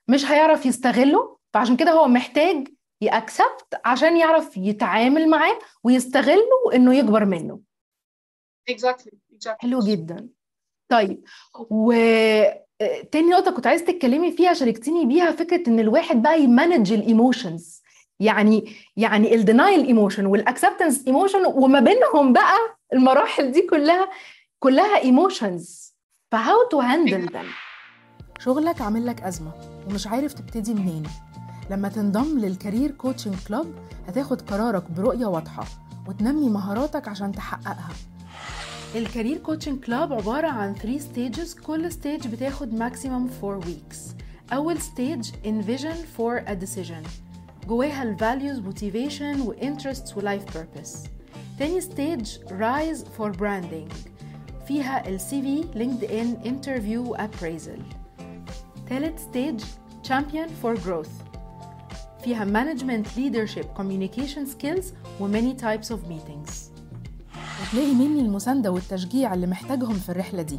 مش 0.09 0.25
هيعرف 0.31 0.67
يستغله 0.67 1.39
فعشان 1.55 1.77
كده 1.77 1.91
هو 1.93 2.09
محتاج 2.09 2.69
ي 3.01 3.12
accept 3.12 3.81
عشان 3.85 4.17
يعرف 4.17 4.57
يتعامل 4.57 5.29
معاه 5.31 5.59
ويستغله 5.85 6.75
إنه 6.75 6.95
يكبر 6.95 7.25
منه. 7.25 7.61
Exactly 8.71 9.11
exactly. 9.35 9.57
حلو 9.59 9.79
جدا. 9.81 10.29
طيب 10.89 11.25
و... 11.71 11.93
تاني 13.13 13.29
نقطة 13.31 13.51
كنت 13.51 13.67
عايز 13.67 13.85
تتكلمي 13.85 14.33
فيها 14.33 14.53
شاركتيني 14.53 15.07
بيها 15.07 15.33
فكرة 15.33 15.69
إن 15.69 15.81
الواحد 15.81 16.23
بقى 16.23 16.43
ي 16.43 16.50
manage 16.50 16.93
ال 16.93 17.03
emotions 17.03 17.83
يعني 18.21 18.73
يعني 18.97 19.35
ال 19.35 19.42
denial 19.42 19.87
emotion 19.87 20.27
وال 20.27 20.40
acceptance 20.40 21.07
emotion 21.07 21.47
وما 21.47 21.81
بينهم 21.81 22.33
بقى 22.33 22.57
المراحل 22.93 23.53
دي 23.53 23.63
كلها 23.63 24.09
كلها 24.59 25.03
emotions 25.03 25.95
ف 26.33 26.69
how 26.71 26.77
to 26.77 26.81
handle 26.81 27.29
them 27.29 27.47
شغلك 28.41 28.81
عامل 28.81 29.07
لك 29.07 29.23
أزمة 29.23 29.53
ومش 29.87 30.07
عارف 30.07 30.33
تبتدي 30.33 30.75
منين. 30.75 31.03
لما 31.71 31.89
تنضم 31.89 32.39
لل 32.39 32.52
career 32.52 32.91
coaching 32.91 33.35
club 33.49 33.75
هتاخد 34.09 34.41
قرارك 34.41 34.91
برؤية 34.91 35.27
واضحة 35.27 35.65
وتنمي 36.09 36.49
مهاراتك 36.49 37.09
عشان 37.09 37.33
تحققها. 37.33 37.89
ال 38.95 39.01
career 39.01 39.39
coaching 39.39 39.85
club 39.85 40.13
عبارة 40.13 40.49
عن 40.49 40.75
3 40.75 40.99
stages 40.99 41.63
كل 41.67 41.93
stage 41.93 42.27
بتاخد 42.29 42.79
maximum 42.79 43.45
4 43.45 43.61
weeks. 43.61 43.97
أول 44.53 44.79
stage 44.79 45.27
envision 45.45 45.97
for 46.19 46.49
a 46.51 46.55
decision. 46.65 47.28
جواها 47.69 48.03
ال 48.03 48.17
values 48.19 48.61
motivation 48.69 49.41
و 49.47 49.53
interests 49.55 50.17
و 50.17 50.21
life 50.21 50.53
purpose 50.55 51.09
تاني 51.59 51.81
stage 51.81 52.29
rise 52.51 53.03
for 53.19 53.33
branding 53.39 53.95
فيها 54.69 55.09
ال 55.09 55.21
CV 55.21 55.65
LinkedIn 55.77 56.47
interview 56.47 57.09
و 57.09 57.17
appraisal 57.17 57.81
تالت 58.89 59.19
stage 59.19 59.65
champion 60.09 60.49
for 60.63 60.77
growth 60.87 61.39
فيها 62.25 62.45
management 62.45 63.07
leadership 63.17 63.65
communication 63.81 64.47
skills 64.57 64.85
و 65.21 65.29
many 65.29 65.61
types 65.61 65.89
of 65.91 65.99
meetings 66.09 66.53
وتلاقي 67.63 67.95
مني 67.95 68.21
المساندة 68.21 68.71
والتشجيع 68.71 69.35
اللي 69.35 69.47
محتاجهم 69.47 69.95
في 69.95 70.09
الرحلة 70.09 70.43
دي 70.43 70.59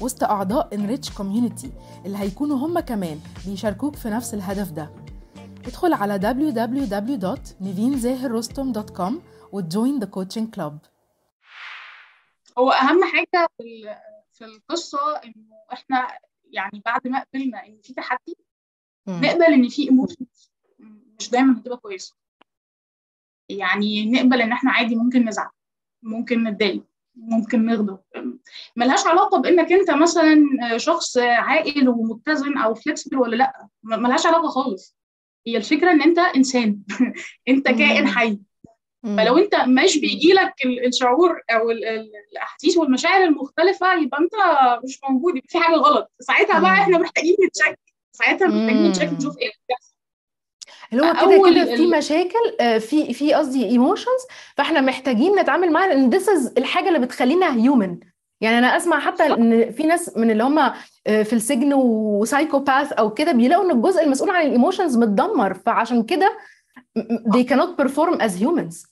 وسط 0.00 0.24
أعضاء 0.24 0.68
Enrich 0.76 1.08
Community 1.08 1.68
اللي 2.06 2.18
هيكونوا 2.18 2.56
هم 2.58 2.80
كمان 2.80 3.18
بيشاركوك 3.46 3.96
في 3.96 4.08
نفس 4.10 4.34
الهدف 4.34 4.70
ده 4.70 4.90
ادخل 5.66 5.92
على 5.92 6.18
www.nivinzahirrostom.com 6.18 9.12
وتجوين 9.52 10.00
the 10.00 10.06
coaching 10.06 10.46
club. 10.56 10.72
هو 12.58 12.70
أهم 12.70 13.04
حاجة 13.04 13.48
في 13.58 13.62
ال- 13.62 13.96
في 14.32 14.44
القصة 14.44 15.16
إنه 15.24 15.56
إحنا 15.72 16.08
يعني 16.50 16.82
بعد 16.84 17.08
ما 17.08 17.24
قبلنا 17.24 17.66
إن 17.66 17.78
في 17.82 17.94
تحدي 17.94 18.36
نقبل 19.08 19.42
إن 19.44 19.68
في 19.68 19.82
ايموشنز 19.82 20.50
مش 21.20 21.30
دايما 21.30 21.58
هتبقى 21.58 21.76
كويسة. 21.76 22.14
يعني 23.48 24.10
نقبل 24.10 24.42
إن 24.42 24.52
إحنا 24.52 24.72
عادي 24.72 24.96
ممكن 24.96 25.28
نزعل 25.28 25.50
ممكن 26.02 26.44
نتضايق 26.44 26.84
ممكن 27.16 27.66
نغضب. 27.66 27.98
ملهاش 28.76 29.06
علاقة 29.06 29.38
بإنك 29.40 29.72
أنت 29.72 29.90
مثلا 29.90 30.36
شخص 30.76 31.16
عاقل 31.18 31.88
ومتزن 31.88 32.58
أو 32.58 32.74
فليكسبل 32.74 33.16
ولا 33.16 33.36
لأ. 33.36 33.68
ملهاش 33.82 34.26
علاقة 34.26 34.48
خالص. 34.48 34.96
هي 35.46 35.56
الفكرة 35.56 35.90
إن 35.90 36.02
أنت 36.02 36.18
إنسان. 36.18 36.78
أنت 37.48 37.68
كائن. 37.68 38.06
حي. 38.08 38.38
فلو 39.02 39.38
أنت 39.38 39.54
مش 39.54 39.98
بيجي 39.98 40.32
لك 40.32 40.52
الشعور 40.86 41.40
أو 41.50 41.70
ال- 41.70 41.84
ال- 41.84 42.10
الأحاسيس 42.32 42.76
والمشاعر 42.76 43.24
المختلفة 43.24 43.94
يبقى 43.94 44.18
أنت 44.20 44.32
مش 44.84 44.98
موجود 45.10 45.36
يبقى 45.36 45.48
في 45.48 45.58
حاجة 45.58 45.74
غلط. 45.76 46.12
ساعتها 46.20 46.58
بقى. 46.60 46.72
إحنا 46.72 46.98
محتاجين 46.98 47.36
نتشك. 47.46 47.78
ساعتها 48.12 48.46
محتاجين. 48.48 48.88
نتشك 48.88 49.12
نشوف 49.12 49.38
إيه 49.38 49.50
اللي 50.92 51.02
هو 51.06 51.12
كده 51.12 51.50
كده 51.64 51.76
في 51.76 51.86
مشاكل 51.86 52.56
آه، 52.60 52.78
في 52.78 53.14
في 53.14 53.34
قصدي 53.34 53.64
emotions 53.64 54.26
فإحنا 54.56 54.80
محتاجين 54.80 55.38
نتعامل 55.38 55.72
معاها 55.72 55.88
لأن 55.88 56.10
is 56.20 56.52
الحاجة 56.58 56.88
اللي 56.88 56.98
بتخلينا 56.98 57.54
human 57.56 57.98
يعني 58.40 58.58
أنا 58.58 58.76
أسمع 58.76 59.00
حتى 59.00 59.26
إن 59.26 59.72
في 59.72 59.82
ناس 59.82 60.16
من 60.16 60.30
اللي 60.30 60.44
هم 60.44 60.72
في 61.06 61.32
السجن 61.32 61.72
و 61.74 61.85
psychopath 61.85 62.92
أو 62.92 63.14
كده 63.14 63.32
بيلاقوا 63.32 63.64
إن 63.64 63.76
الجزء 63.76 64.02
المسؤول 64.04 64.30
عن 64.30 64.46
ال 64.46 64.52
emotions 64.52 64.96
متدمر. 64.96 65.54
فعشان 65.54 66.02
كده 66.02 66.38
they 67.28 67.44
cannot 67.50 67.82
perform 67.84 68.18
as 68.20 68.32
humans. 68.42 68.86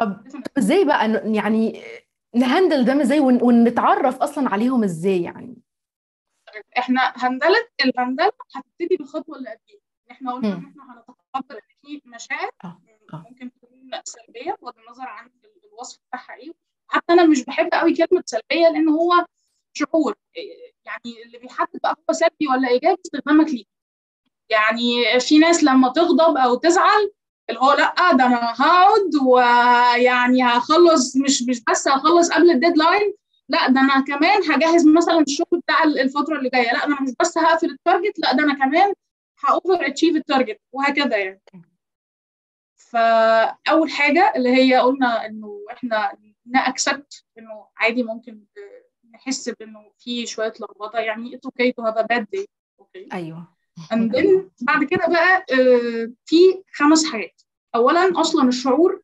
طب 0.00 0.24
إزاي 0.58 0.84
بقى؟ 0.84 1.32
يعني 1.34 1.82
ن 2.34 2.41
handle 2.41 2.84
ده 2.84 3.02
إزاي 3.02 3.20
ون- 3.20 3.42
ونتعرف 3.42 4.22
أصلا 4.22 4.48
عليهم 4.48 4.84
إزاي 4.84 5.22
يعني؟ 5.22 5.56
إحنا 6.78 7.12
هندلة 7.16 7.66
الهندلة 7.84 8.32
هتبتدي 8.54 8.96
بالخطوه 8.96 9.36
اللي 9.36 9.48
قبليها. 9.50 9.80
ان 10.06 10.10
إحنا 10.10 10.32
قلنا 10.32 10.48
إن. 10.48 10.52
إحنا 10.52 10.82
هنتقبل 10.92 11.56
إن 11.56 12.00
في 12.00 12.02
مشاعر 12.06 12.50
آه 12.64 12.78
آه. 13.14 13.24
ممكن 13.30 13.50
تكون 13.52 13.90
سلبية 14.04 14.56
بغض 14.62 14.74
النظر 14.78 15.06
عن 15.06 15.26
ال- 15.26 15.68
الوصف 15.72 15.98
بتاعها 16.08 16.34
إيه. 16.40 16.52
حتى 16.88 17.12
أنا 17.12 17.26
مش 17.26 17.44
بحب 17.44 17.68
قوي 17.72 17.94
كلمة 17.94 18.22
سلبية 18.26 18.68
لأن 18.68 18.88
هو 18.88 19.12
شعور 19.74 20.14
يعني 20.84 21.22
اللي 21.26 21.38
بيحدد 21.38 21.80
بقى 21.82 21.96
هو 22.10 22.12
سلبي 22.14 22.48
ولا 22.50 22.68
إيجابي 22.68 23.00
استخدامك 23.06 23.48
ليه. 23.48 23.64
يعني 24.48 25.20
في 25.20 25.38
ناس 25.38 25.64
لما 25.64 25.88
تغضب 25.92 26.36
أو 26.36 26.54
تزعل 26.54 27.12
اللي 27.50 27.60
هو 27.60 27.72
لأ 27.72 27.94
ده 28.12 28.26
أنا 28.26 28.54
هقعد 28.56 29.10
ويعني 29.26 30.42
هخلص 30.44 31.16
مش 31.16 31.42
مش 31.48 31.64
بس 31.70 31.88
هخلص 31.88 32.30
قبل 32.32 32.50
الديدلاين 32.50 33.14
لأ 33.48 33.68
ده 33.68 33.80
أنا 33.80 34.00
كمان 34.00 34.42
هجهز 34.50 34.86
مثلا 34.86 35.20
الشغل 35.20 35.60
بتاع 35.60 35.84
الفترة 35.84 36.38
اللي 36.38 36.48
جاية. 36.50 36.72
لأ 36.72 36.84
أنا 36.84 37.02
مش 37.02 37.10
بس 37.20 37.38
هقفل 37.38 37.70
ال 37.70 37.77
target 37.77 38.18
لأ 38.18 38.32
ده 38.32 38.42
أنا 38.44 38.54
كمان 38.54 38.92
ه 39.48 39.86
overachieve 39.86 40.16
ال 40.16 40.22
target 40.22 40.60
وهكذا 40.72 41.16
يعني. 41.16 41.42
فاول 42.76 43.90
حاجة 43.90 44.32
اللي 44.36 44.48
هي 44.56 44.76
قلنا 44.76 45.26
إنه 45.26 45.64
إحنا 45.72 46.12
ن 46.46 46.57
accept 46.57 47.24
إنه 47.38 47.66
عادي 47.76 48.02
ممكن 48.02 48.44
نحس 49.14 49.48
بإنه 49.48 49.92
في 49.98 50.26
شوية 50.26 50.52
لخبطة 50.60 50.98
يعني 50.98 51.30
it's 51.36 51.48
okay 51.48 51.68
to 51.72 51.84
have 51.90 51.96
a 51.98 52.06
bad 52.14 52.24
day 52.36 52.44
okay 52.80 53.08
أيوه. 53.12 53.48
And 53.92 54.10
then 54.16 54.50
بعد 54.60 54.84
كده 54.84 55.06
بقى 55.06 55.44
آه، 55.52 56.12
في 56.26 56.36
خمس 56.74 57.04
حاجات. 57.04 57.42
اولا 57.74 58.20
أصلا 58.20 58.48
الشعور 58.48 59.02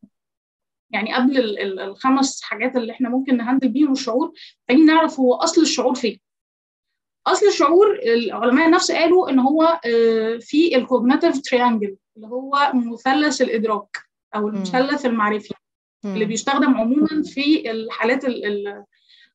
يعني 0.90 1.14
قبل 1.14 1.38
ال- 1.38 1.58
ال- 1.58 1.80
الخمس 1.80 2.42
حاجات 2.42 2.76
اللي 2.76 2.92
إحنا 2.92 3.08
ممكن 3.08 3.36
ن 3.36 3.41
handle 3.41 3.68
بيهم 3.68 3.92
الشعور 3.92 4.32
محتاجين 4.60 4.86
نعرف 4.86 5.20
هو 5.20 5.34
أصل 5.34 5.62
الشعور 5.62 5.94
فين. 5.94 6.20
أصل 7.26 7.46
الشعور 7.46 7.98
العلماء 8.02 8.66
النفس 8.66 8.92
قالوا 8.92 9.30
إن 9.30 9.38
هو 9.38 9.62
آه، 9.62 10.38
في 10.40 10.76
ال 10.76 10.83
cognitive 10.83 11.40
triangle 11.40 11.96
اللي 12.16 12.26
هو 12.28 12.72
مثلث 12.74 13.42
الإدراك 13.42 13.96
أو 14.34 14.48
المثلث 14.48 15.06
المعرفي 15.06 15.54
اللي 16.04 16.24
بيستخدم 16.24 16.74
عموما 16.74 17.22
في 17.24 17.70
الحالات 17.70 18.24
ال- 18.24 18.44
ال- 18.46 18.84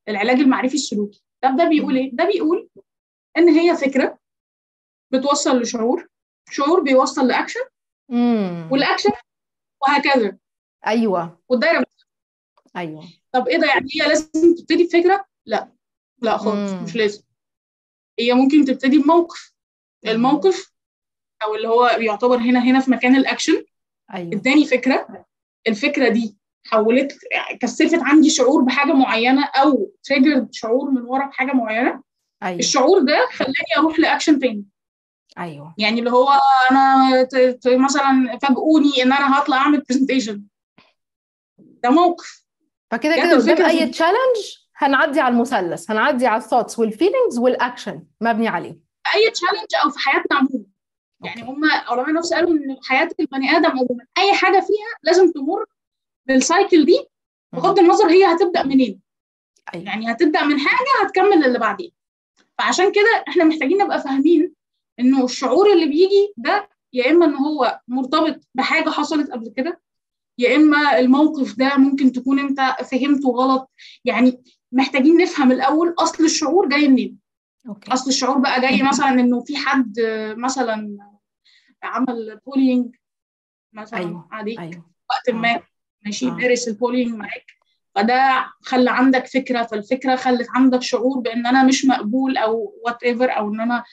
العلاج 0.09 0.39
المعرفي 0.39 0.75
السلوكي. 0.75 1.23
طب 1.41 1.55
ده 1.57 1.65
بيقول 1.69 1.97
إيه؟ 1.97 2.11
ده 2.13 2.25
بيقول 2.25 2.69
إن 3.37 3.49
هي 3.49 3.77
فكرة 3.77 4.19
بتوصل 5.11 5.61
لشعور 5.61 6.07
شعور 6.49 6.81
بيوصل 6.81 7.27
لأكشن 7.27 7.59
والأكشن 8.71 9.09
وهكذا. 9.81 10.37
أيوه. 10.87 11.41
والدايرة 11.49 11.85
أيوه. 12.75 13.03
طب 13.31 13.47
إيه 13.47 13.57
ده 13.57 13.67
يعني؟ 13.67 13.87
هي 13.93 14.07
لازم 14.07 14.55
تبتدي 14.55 14.83
بفكرة؟ 14.83 15.25
لا. 15.45 15.71
لا 16.21 16.37
خالص. 16.37 16.71
مش 16.71 16.95
لازم. 16.95 17.23
هي 18.19 18.33
ممكن 18.33 18.65
تبتدي 18.65 18.97
بموقف. 18.97 19.53
الموقف 20.05 20.73
أو 21.43 21.55
اللي 21.55 21.67
هو 21.67 21.87
يعتبر 21.87 22.37
هنا 22.37 22.59
هنا 22.63 22.79
في 22.79 22.91
مكان 22.91 23.15
الأكشن. 23.15 23.65
أيوه. 24.13 24.33
اداني 24.33 24.65
فكرة. 24.65 25.25
الفكرة 25.67 26.09
دي 26.09 26.37
حولت 26.65 27.17
كثفت 27.61 27.99
عندي 28.01 28.29
شعور 28.29 28.61
بحاجة 28.63 28.93
معينة 28.93 29.45
أو 29.45 29.91
triggered 30.03 30.53
شعور 30.53 30.91
من 30.91 31.01
ورا 31.01 31.25
بحاجة 31.25 31.51
معينة. 31.51 32.01
أيوه. 32.43 32.59
الشعور 32.59 32.99
ده 32.99 33.27
خلاني 33.31 33.53
أروح 33.77 33.99
لأكشن 33.99 34.39
تاني. 34.39 34.65
أيوه. 35.37 35.75
يعني 35.77 35.99
اللي 35.99 36.11
هو 36.11 36.27
أنا 36.71 37.27
مثلا 37.65 38.39
فاجئوني 38.41 39.03
إن 39.03 39.13
أنا 39.13 39.39
هطلع 39.39 39.57
أعمل 39.57 39.81
presentation 39.89 40.43
ده 41.57 41.89
موقف. 41.89 42.45
فكده 42.91 43.15
كده 43.15 43.37
قدام 43.37 43.65
أي. 43.65 43.89
challenge 43.89 44.37
هنعدي 44.77 45.19
على 45.19 45.33
المثلث 45.33 45.91
هنعدي 45.91 46.27
على 46.27 46.43
ال 46.43 46.47
thoughts 46.47 46.79
وال 46.79 46.91
feelings 46.91 47.39
وال 47.39 47.55
action 47.55 48.03
مبني 48.21 48.47
عليه. 48.47 48.79
أي 49.15 49.31
challenge 49.31 49.67
أو 49.83 49.89
في 49.89 49.99
حياتنا 49.99 50.37
عموما. 50.37 50.65
يعني. 51.23 51.41
هم 51.43 51.65
علماء 51.65 52.09
النفس 52.09 52.33
قالوا 52.33 52.51
إن 52.51 52.77
حياة 52.83 53.09
البني 53.19 53.57
آدم 53.57 53.69
عموما 53.69 54.05
أي 54.17 54.33
حاجة 54.33 54.59
فيها 54.59 54.99
لازم 55.03 55.31
تمر 55.31 55.65
بال 56.25 56.42
cycle 56.42 56.85
دي 56.85 56.99
بغض 57.53 57.79
النظر 57.79 58.09
هي 58.09 58.25
هتبدأ 58.25 58.63
منين. 58.63 59.01
أيوه. 59.73 59.85
يعني 59.85 60.11
هتبدأ 60.11 60.43
من 60.43 60.59
حاجة 60.59 60.87
هتكمل 61.05 61.45
اللي 61.45 61.59
بعدين. 61.59 61.91
فعشان 62.57 62.91
كده 62.91 63.23
إحنا 63.27 63.43
محتاجين 63.43 63.77
نبقى 63.77 64.01
فاهمين 64.01 64.53
إنه 64.99 65.25
الشعور 65.25 65.73
اللي 65.73 65.85
بيجي 65.85 66.33
ده 66.37 66.69
يا 66.93 67.11
إما 67.11 67.25
إن 67.25 67.33
هو 67.35 67.79
مرتبط 67.87 68.47
بحاجة 68.55 68.89
حصلت 68.89 69.31
قبل 69.31 69.53
كده 69.57 69.81
يا 70.37 70.55
إما 70.55 70.99
الموقف 70.99 71.55
ده 71.57 71.77
ممكن 71.77 72.11
تكون 72.11 72.39
أنت 72.39 72.59
فهمته 72.91 73.29
غلط. 73.29 73.71
يعني 74.05 74.43
محتاجين 74.71 75.17
نفهم 75.17 75.51
الأول 75.51 75.95
أصل 75.99 76.23
الشعور 76.25 76.69
جاي 76.69 76.87
منين. 76.87 77.19
okay. 77.67 77.93
أصل 77.93 78.09
الشعور 78.09 78.37
بقى 78.37 78.61
جاي 78.61 78.83
مثلا 78.83 79.09
إنه 79.09 79.43
في 79.43 79.57
حد 79.57 79.95
مثلا 80.37 80.97
عمل 81.83 82.39
bullying 82.45 82.95
مثلا 83.73 83.99
أيوه 83.99 84.27
عليك 84.31 84.59
أيوه. 84.59 84.91
وقت 85.09 85.29
ما. 85.35 85.61
ماشي؟ 86.05 86.27
آه. 86.27 86.31
دارس 86.31 86.67
ال 86.67 86.72
bullying 86.72 87.15
معاك. 87.15 87.45
فده 87.95 88.45
خلى 88.61 88.91
عندك 88.91 89.27
فكرة 89.27 89.63
فالفكرة 89.63 90.15
خلت 90.15 90.47
عندك 90.55 90.81
شعور 90.81 91.19
بأن 91.19 91.45
أنا 91.45 91.63
مش 91.63 91.85
مقبول 91.85 92.37
أو 92.37 92.73
whatever 92.85 93.37
أو 93.37 93.53
إن 93.53 93.61
أنا 93.61 93.83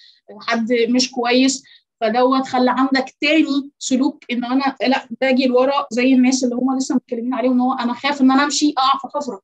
حد 0.41 0.73
مش 0.89 1.11
كويس. 1.11 1.65
فدوت 2.01 2.47
خلى 2.47 2.71
عندك 2.71 3.15
تاني 3.21 3.71
سلوك 3.79 4.25
إن 4.31 4.45
أنا 4.45 4.77
لأ 4.81 5.09
باجي 5.21 5.47
لورا 5.47 5.87
زي 5.91 6.15
الناس 6.15 6.45
اللي 6.45 6.55
هم 6.55 6.77
لسه 6.77 6.95
متكلمين 6.95 7.35
عليهم 7.35 7.53
إن 7.53 7.61
هو 7.61 7.73
أنا 7.73 7.93
خايف 7.93 8.21
إن 8.21 8.31
أنا 8.31 8.45
أمشي 8.45 8.75
أقع 8.79 8.99
في 8.99 9.09
حفرة. 9.15 9.41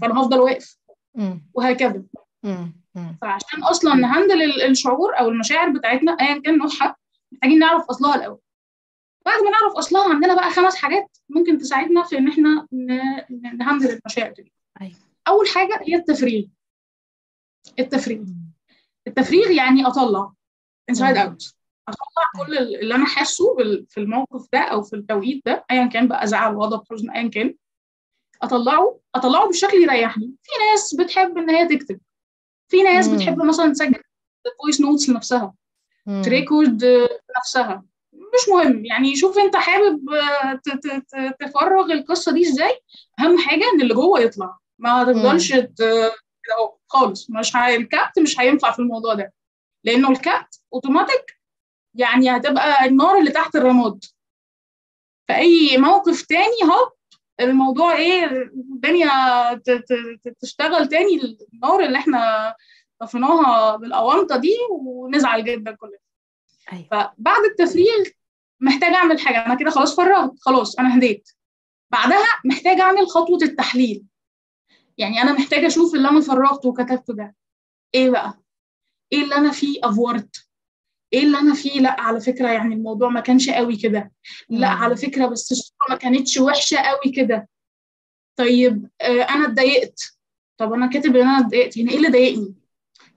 فأنا 0.00 0.20
هفضل 0.20 0.40
واقف. 0.40 0.78
وهكذا. 1.54 2.02
فعشان 3.22 3.62
أصلا 3.62 3.94
ن 3.94 4.04
handle 4.04 4.62
الشعور 4.62 5.18
أو 5.18 5.28
المشاعر 5.28 5.68
بتاعتنا 5.68 6.12
ايا 6.12 6.40
كان 6.40 6.58
نوعها 6.58 6.96
محتاجين 7.32 7.58
نعرف 7.58 7.84
أصلها 7.90 8.14
الأول. 8.14 8.38
بعد 9.26 9.42
ما 9.42 9.50
نعرف 9.50 9.72
أصلها 9.76 10.08
عندنا 10.14 10.34
بقى 10.34 10.50
خمس 10.50 10.76
حاجات 10.76 11.16
ممكن 11.28 11.58
تساعدنا 11.58 12.02
في 12.02 12.18
إن 12.18 12.28
إحنا 12.28 12.66
ن 13.58 13.63
handle 13.63 13.90
المشاعر 13.90 14.32
دي 14.32 14.52
أيوة. 14.80 14.94
أول 15.28 15.48
حاجة 15.48 15.80
هي 15.88 15.94
التفريغ. 15.94 16.44
التفريغ. 17.78 18.24
التفريغ 19.06 19.50
يعني 19.50 19.86
أطلع 19.86 20.32
inside 20.90 21.16
out 21.16 21.54
أطلع 21.88 22.46
كل 22.46 22.58
اللي 22.58 22.94
أنا 22.94 23.06
حاسه 23.06 23.56
في 23.88 24.00
الموقف 24.00 24.48
ده 24.52 24.58
أو 24.58 24.82
في 24.82 24.96
التوقيت 24.96 25.42
ده 25.46 25.64
ايا 25.70 25.86
كان 25.86 26.08
بقى 26.08 26.26
زعل 26.26 26.54
غضب 26.56 26.82
حزن 26.90 27.10
ايا 27.10 27.28
كان 27.28 27.54
أطلعه. 28.42 29.00
أطلعه 29.14 29.46
بالشكل 29.46 29.76
يريحني. 29.76 30.34
في 30.42 30.50
ناس 30.70 30.94
بتحب 30.94 31.38
إن 31.38 31.50
هي 31.50 31.76
تكتب. 31.76 32.00
في 32.68 32.82
ناس 32.82 33.08
مم. 33.08 33.16
بتحب 33.16 33.42
مثلا 33.42 33.72
تسجل 33.72 34.02
voice 34.62 34.80
notes 34.80 35.08
لنفسها. 35.08 35.54
ت 36.24 36.33
record 36.33 36.84
نفسها 37.38 37.84
مش 38.34 38.48
مهم. 38.48 38.84
يعني 38.84 39.16
شوف 39.16 39.38
انت 39.38 39.56
حابب 39.56 40.00
تفرغ 41.40 41.92
القصة 41.92 42.32
دي 42.32 42.48
إزاي 42.48 42.80
أهم 43.20 43.38
حاجة 43.38 43.64
إن 43.74 43.80
اللي 43.80 43.94
جوه 43.94 44.20
يطلع. 44.20 44.58
ما 44.78 45.04
تفضلش 45.04 45.54
خالص. 46.88 47.30
مش 47.30 47.56
هي... 47.56 47.76
الكبت 47.76 48.18
مش 48.18 48.40
هينفع 48.40 48.70
في 48.72 48.78
الموضوع 48.78 49.14
ده. 49.14 49.32
لأنه 49.84 50.10
الكبت 50.10 50.60
اوتوماتيك 50.74 51.38
يعني 51.94 52.36
هتبقى 52.36 52.84
النار 52.86 53.18
اللي 53.18 53.30
تحت 53.30 53.56
الرماد. 53.56 54.04
في 55.26 55.34
أي 55.36 55.76
موقف 55.78 56.22
تاني 56.22 56.62
هوب 56.64 56.92
الموضوع 57.40 57.96
إيه 57.96 58.24
الدنيا 58.24 59.10
تشتغل 60.40 60.88
تاني. 60.88 61.38
النار 61.54 61.80
اللي 61.84 61.98
إحنا 61.98 62.54
طفيناها 63.00 63.76
بالاونطه 63.76 64.36
دي 64.36 64.54
ونزعل 64.70 65.44
جدا 65.44 65.76
كلنا. 65.76 65.98
أيوة. 66.72 66.86
فبعد 66.90 67.44
التفريغ 67.50 68.04
محتاجه 68.60 68.94
أعمل 68.94 69.20
حاجة. 69.20 69.46
أنا 69.46 69.54
كده 69.54 69.70
خلاص 69.70 69.96
فرغت. 69.96 70.32
خلاص 70.40 70.78
أنا 70.78 70.98
هديت. 70.98 71.30
بعدها 71.90 72.26
محتاجه 72.44 72.82
أعمل 72.82 73.06
خطوة 73.06 73.38
التحليل. 73.42 74.04
يعني 74.98 75.22
أنا 75.22 75.32
محتاجه 75.32 75.66
أشوف 75.66 75.94
اللي 75.94 76.08
أنا 76.08 76.20
فرغته 76.20 76.68
وكتبته 76.68 77.14
ده. 77.14 77.34
إيه 77.94 78.10
بقى؟ 78.10 78.40
إيه 79.12 79.22
اللي 79.24 79.34
أنا 79.34 79.50
فيه 79.50 79.80
افورت 79.84 80.48
إيه 81.12 81.22
اللي 81.22 81.38
أنا 81.38 81.54
فيه؟ 81.54 81.80
لأ 81.80 82.00
على 82.00 82.20
فكرة 82.20 82.48
يعني 82.48 82.74
الموضوع 82.74 83.08
ما 83.08 83.20
كانش 83.20 83.50
قوي 83.50 83.76
كده. 83.76 84.12
لأ 84.48 84.68
على 84.68 84.96
فكرة 84.96 85.26
بس 85.26 85.52
الصورة 85.52 85.76
ما 85.90 85.96
كانتش 85.96 86.38
وحشة 86.38 86.76
قوي 86.76 87.12
كده. 87.12 87.48
طيب 88.36 88.88
آه 89.00 89.22
أنا 89.22 89.46
اتضايقت. 89.46 90.18
طب 90.56 90.72
أنا 90.72 90.86
كاتب 90.86 91.16
إن 91.16 91.28
أنا 91.28 91.38
اتضايقت. 91.38 91.78
هنا 91.78 91.90
إيه 91.90 91.96
اللي 91.96 92.08
ضايقني؟ 92.08 92.54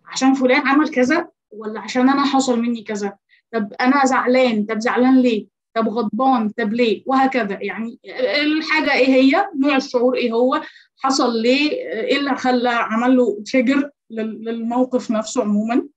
عشان 0.05 0.33
فلان 0.33 0.67
عمل 0.67 0.89
كذا 0.89 1.29
ولا 1.51 1.79
عشان 1.81 2.09
أنا 2.09 2.25
حصل 2.25 2.59
مني 2.59 2.83
كذا؟ 2.83 3.17
طب 3.53 3.73
أنا 3.81 4.05
زعلان 4.05 4.65
طب 4.65 4.79
زعلان 4.79 5.21
ليه؟ 5.21 5.47
طب 5.75 5.89
غضبان 5.89 6.49
طب 6.49 6.73
ليه؟ 6.73 7.03
وهكذا. 7.05 7.57
يعني 7.61 7.99
الحاجة 8.41 8.93
إيه 8.93 9.07
هي؟ 9.07 9.47
نوع 9.59 9.75
الشعور 9.75 10.15
إيه 10.15 10.31
هو؟ 10.33 10.61
حصل 10.97 11.41
ليه؟ 11.41 11.71
إيه 11.71 12.17
اللي 12.17 12.35
خلى 12.35 12.69
عمل 12.69 13.17
له 13.17 13.43
trigger 13.51 13.89
للموقف 14.09 15.11
نفسه 15.11 15.41
عموما؟ 15.43 15.87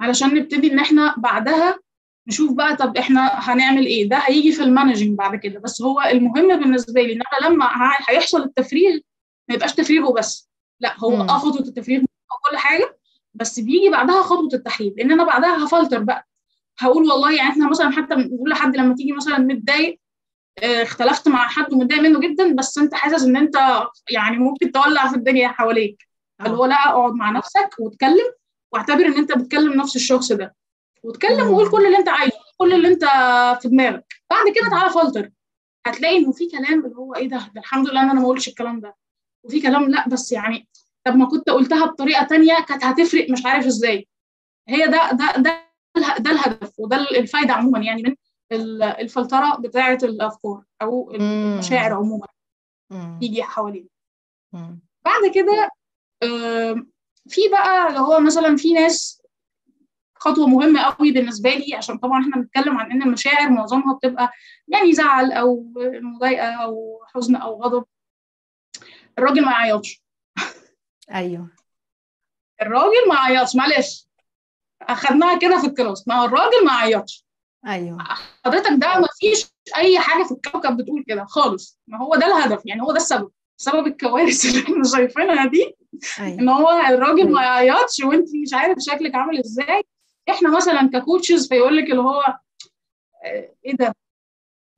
علشان 0.00 0.34
نبتدي 0.34 0.72
إن 0.72 0.78
إحنا 0.78 1.14
بعدها 1.18 1.78
نشوف 2.28 2.52
بقى 2.52 2.76
طب 2.76 2.96
إحنا 2.96 3.30
هنعمل 3.34 3.86
إيه؟ 3.86 4.08
ده 4.08 4.16
هيجي 4.16 4.52
في 4.52 4.62
ال 4.62 4.68
managing 4.68 5.18
بعد 5.18 5.36
كده. 5.36 5.60
بس 5.60 5.82
هو 5.82 6.00
المهم 6.00 6.48
بالنسبة 6.60 7.02
لي 7.02 7.12
إن 7.12 7.20
أنا 7.32 7.48
لما 7.48 7.66
هيحصل 8.08 8.42
التفريغ 8.42 8.92
ما 9.48 9.54
يبقاش 9.54 9.74
تفريغ 9.74 10.08
وبس 10.10 10.50
لا 10.80 10.94
هو 10.98 11.22
آه 11.22 11.26
خطوة 11.38 11.60
التفريغ 11.60 12.00
كل 12.50 12.56
حاجة 12.56 12.98
بس 13.34 13.60
بيجي 13.60 13.90
بعدها 13.90 14.22
خطوة 14.22 14.48
التحليل. 14.54 14.94
لأن 14.96 15.12
أنا 15.12 15.24
بعدها 15.24 15.64
هفلتر 15.64 15.98
بقى. 16.02 16.26
هقول 16.78 17.02
والله 17.10 17.36
يعني 17.36 17.50
إحنا 17.50 17.68
مثلا 17.70 17.90
حتى 17.90 18.14
بنقول 18.14 18.50
لحد 18.50 18.76
لما 18.76 18.94
تيجي 18.94 19.12
مثلا 19.12 19.38
متضايق 19.38 20.00
آه 20.62 20.82
اختلفت 20.82 21.28
مع 21.28 21.48
حد 21.48 21.72
ومتضايق 21.72 22.02
منه 22.02 22.20
جدا 22.20 22.54
بس 22.54 22.78
انت 22.78 22.94
حاسس 22.94 23.24
إن 23.24 23.36
انت 23.36 23.86
يعني 24.10 24.36
ممكن 24.36 24.72
تولع 24.72 25.08
في 25.08 25.16
الدنيا 25.16 25.48
حواليك. 25.48 26.08
اللي 26.40 26.56
هو 26.56 26.66
لا 26.66 26.88
اقعد 26.88 27.12
مع 27.12 27.30
نفسك 27.30 27.70
واتكلم 27.78 28.32
واعتبر 28.72 29.06
إن 29.06 29.14
انت 29.14 29.32
بتكلم 29.32 29.72
نفس 29.72 29.96
الشخص 29.96 30.32
ده. 30.32 30.54
واتكلم 31.02 31.50
وقول 31.50 31.70
كل 31.70 31.86
اللي 31.86 31.98
انت 31.98 32.08
عايزه 32.08 32.36
كل 32.58 32.72
اللي 32.72 32.88
انت 32.88 33.04
في 33.62 33.68
دماغك. 33.68 34.04
بعد 34.30 34.44
كده 34.54 34.70
تعالى 34.70 34.90
فلتر. 34.90 35.30
هتلاقي 35.86 36.16
إنه 36.16 36.32
في 36.32 36.48
كلام 36.50 36.84
اللي 36.84 36.96
هو 36.96 37.14
إيه 37.14 37.28
ده, 37.28 37.36
ده 37.54 37.60
الحمد 37.60 37.88
لله 37.88 38.00
إن 38.02 38.10
أنا 38.10 38.20
ما 38.20 38.24
اقولش 38.24 38.48
الكلام 38.48 38.80
ده. 38.80 38.96
وفي 39.44 39.60
كلام 39.60 39.90
لا 39.90 40.08
بس 40.08 40.32
يعني 40.32 40.68
طب 41.04 41.16
ما 41.16 41.26
كنت 41.26 41.50
قلتها 41.50 41.86
بطريقة 41.86 42.24
تانية 42.24 42.54
كانت 42.68 42.84
هتفرق 42.84 43.30
مش 43.30 43.46
عارف 43.46 43.66
إزاي. 43.66 44.08
هي 44.68 44.86
ده 44.86 45.10
ده 45.12 45.32
ده 45.36 45.65
ده 46.18 46.30
الهدف 46.30 46.72
وده 46.78 46.96
الفايدة 46.96 47.52
عموما 47.52 47.78
يعني 47.78 48.02
من 48.02 48.16
الفلترة 48.82 49.56
بتاعة 49.56 49.98
الأفكار 50.02 50.62
أو 50.82 51.10
المشاعر 51.14 51.92
عموما 51.92 52.26
يجي 53.22 53.42
حوالينا. 53.42 53.88
بعد 55.04 55.22
كده 55.34 55.70
في 57.28 57.40
بقى 57.52 57.88
اللي 57.88 58.00
هو 58.00 58.20
مثلا 58.20 58.56
في 58.56 58.72
ناس 58.72 59.22
خطوة 60.14 60.46
مهمة 60.46 60.80
قوي 60.80 61.12
بالنسبة 61.12 61.50
لي 61.50 61.74
عشان 61.74 61.98
طبعا 61.98 62.22
إحنا 62.22 62.36
بنتكلم 62.36 62.78
عن 62.78 62.92
إن 62.92 63.02
المشاعر 63.02 63.50
معظمها 63.50 63.94
بتبقى 63.94 64.32
يعني 64.68 64.92
زعل 64.92 65.32
أو 65.32 65.72
مضايقة 66.02 66.48
أو 66.48 67.00
حزن 67.14 67.36
أو 67.36 67.62
غضب. 67.62 67.84
الراجل 69.18 69.44
ما 69.44 69.52
يعيطش. 69.52 70.02
أيوه. 71.14 71.48
الراجل 72.62 73.08
ما 73.08 73.14
يعيطش 73.14 73.56
معلش. 73.56 74.05
أخدناها 74.86 75.38
كده 75.38 75.60
في 75.60 75.66
الكلاس. 75.66 76.08
ما 76.08 76.24
الراجل 76.24 76.64
ما 76.64 76.72
يعيطش 76.72 77.26
أيوه. 77.66 77.98
حضرتك 78.44 78.70
ده 78.72 78.98
ما 78.98 79.08
فيش 79.20 79.46
أي 79.76 79.98
حاجة 79.98 80.22
في 80.24 80.32
الكوكب 80.32 80.76
بتقول 80.76 81.04
كده 81.08 81.24
خالص. 81.24 81.78
ما 81.86 81.98
هو 81.98 82.14
ده 82.16 82.26
الهدف 82.26 82.62
يعني 82.66 82.82
هو 82.82 82.90
ده 82.90 82.96
السبب. 82.96 83.30
سبب 83.56 83.86
الكوارث 83.86 84.44
اللي 84.46 84.62
إحنا 84.62 84.84
شايفينها 84.96 85.46
دي 85.46 85.76
أيوة. 86.20 86.38
إن 86.40 86.48
هو 86.48 86.70
الراجل 86.70 87.32
ما 87.32 87.42
يعيطش 87.42 88.00
وأنت 88.00 88.28
مش 88.46 88.54
عارف 88.54 88.78
شكلك 88.80 89.14
عامل 89.14 89.38
إزاي. 89.38 89.82
إحنا 90.30 90.56
مثلا 90.56 90.90
ك 90.94 91.01
coaches 91.01 91.48
فيقول 91.48 91.76
لك 91.76 91.90
اللي 91.90 92.02
هو 92.02 92.22
إيه 93.64 93.76
ده؟ 93.76 93.94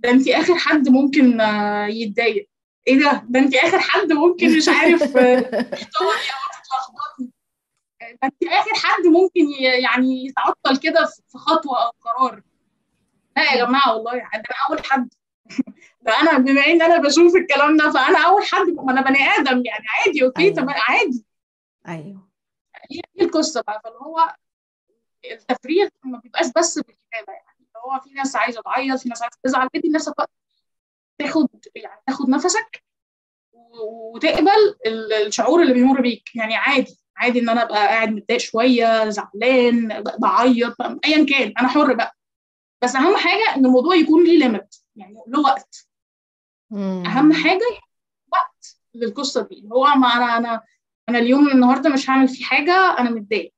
ده 0.01 0.11
أنت 0.11 0.29
آخر 0.29 0.55
حد 0.55 0.88
ممكن 0.88 1.40
يتضايق. 1.88 2.49
إيه 2.88 2.99
ده؟ 3.01 3.25
ده 3.29 3.40
أنت 3.40 3.55
آخر 3.55 3.79
حد 3.79 4.12
ممكن 4.12 4.57
مش 4.57 4.68
عارف 4.68 5.03
تحتوي 5.73 6.09
أو 6.09 6.49
تتلخبطي. 6.55 7.08
انت 8.24 8.44
آخر 8.44 8.70
حد 8.74 9.07
ممكن 9.07 9.40
يعني 9.83 10.26
يتعطل 10.26 10.76
كده 10.76 11.04
في 11.28 11.38
خطوة 11.38 11.85
أو 11.87 11.90
قرار. 12.00 12.42
لا 13.37 13.52
يا 13.52 13.64
جماعة 13.64 13.94
والله 13.94 14.12
ده 14.12 14.31
أنا 14.35 14.44
أول 14.70 14.85
حد. 14.85 15.09
ده 16.02 16.20
أنا 16.20 16.38
بما 16.38 16.66
إن 16.66 16.83
أنا 16.83 16.98
بشوف 16.98 17.37
الكلام 17.37 17.76
ده 17.76 17.90
فأنا 17.90 18.26
أول 18.26 18.42
حد 18.44 18.66
ما 18.66 18.92
أنا 18.92 19.00
بني 19.00 19.18
آدم 19.18 19.62
يعني 19.64 19.85
عادي 19.88 20.24
okay 20.24 20.42
أيوة. 20.42 20.54
طب 20.54 20.66
عادي. 20.68 21.24
أيوه. 21.88 22.28
هي 22.90 23.00
دي 23.14 23.24
القصة 23.24 23.62
بقى 23.66 23.81
فاللي 23.85 23.98
هو 23.98 24.35
التفريغ 25.33 25.88
ما 26.04 26.18
بيبقاش 26.18 26.46
بس 26.57 26.78
بالكتابة 26.78 27.33
يعني. 27.33 27.59
اللي 27.59 27.78
هو 27.85 28.00
في 28.00 28.11
ناس 28.11 28.37
عايزة 28.37 28.62
تعيط 28.62 28.98
في 28.98 29.09
ناس 29.09 29.22
عايزة 29.22 29.37
تزعل 29.42 29.68
ادي 29.74 29.88
لنفسك 29.88 30.18
وقت 30.18 30.31
تاخد 31.18 31.48
يعني 31.74 32.02
تاخد 32.07 32.28
نفسك 32.28 32.83
وتقبل 33.52 34.76
الشعور 35.26 35.62
اللي 35.62 35.74
بيمر 35.74 36.00
بيك 36.00 36.37
يعني 36.37 36.57
عادي. 36.57 36.98
عادي 37.18 37.38
إن 37.40 37.48
أنا 37.48 37.62
أبقى 37.62 37.87
قاعد 37.87 38.09
متضايق 38.11 38.40
شوية 38.40 39.09
زعلان 39.09 40.02
بعيط 40.18 40.76
ايا 41.04 41.26
كان 41.26 41.52
أنا 41.61 41.68
حر 41.68 41.94
بقى. 41.94 42.16
بس 42.83 42.96
أهم 42.96 43.16
حاجة 43.16 43.57
إن 43.57 43.66
الموضوع 43.66 43.94
يكون 43.94 44.24
ليه 44.24 44.38
ليميت 44.38 44.76
يعني 44.96 45.18
له 45.28 45.40
وقت. 45.40 45.87
مم. 46.70 47.02
أهم 47.07 47.33
حاجة 47.33 47.66
وقت 48.33 48.76
للقصة 48.94 49.48
دي. 49.50 49.59
اللي 49.59 49.74
هو 49.74 49.85
ما 49.85 50.09
أنا 50.09 50.37
أنا 50.37 50.62
أنا 51.09 51.18
اليوم 51.18 51.48
النهارده 51.50 51.90
مش 51.90 52.11
هعمل 52.11 52.28
فيه 52.28 52.44
حاجة 52.44 52.98
أنا 52.98 53.11
متضايق. 53.11 53.52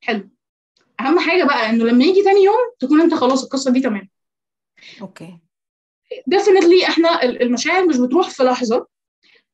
حلو. 0.00 0.28
أهم 1.00 1.18
حاجة 1.18 1.44
بقى 1.44 1.70
إنه 1.70 1.84
لما 1.84 2.04
يجي 2.04 2.22
تاني 2.22 2.44
يوم 2.44 2.72
تكون 2.78 3.00
أنت 3.00 3.14
خلاص 3.14 3.44
القصة 3.44 3.72
دي 3.72 3.80
تمام. 3.80 4.08
okay. 5.00 5.38
definitely 6.26 6.86
إحنا 6.88 7.22
المشاعر 7.22 7.86
مش 7.86 7.96
بتروح 7.96 8.30
في 8.30 8.42
لحظة. 8.42 8.86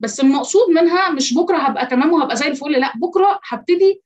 بس 0.02 0.20
المقصود 0.20 0.68
منها 0.68 1.10
مش 1.10 1.34
بكرة 1.34 1.56
هبقى 1.58 1.86
تمام 1.86 2.12
وهبقى 2.12 2.36
زي 2.36 2.46
الفل 2.46 2.72
لا 2.72 2.92
بكرة 2.96 3.40
هبتدي 3.48 4.02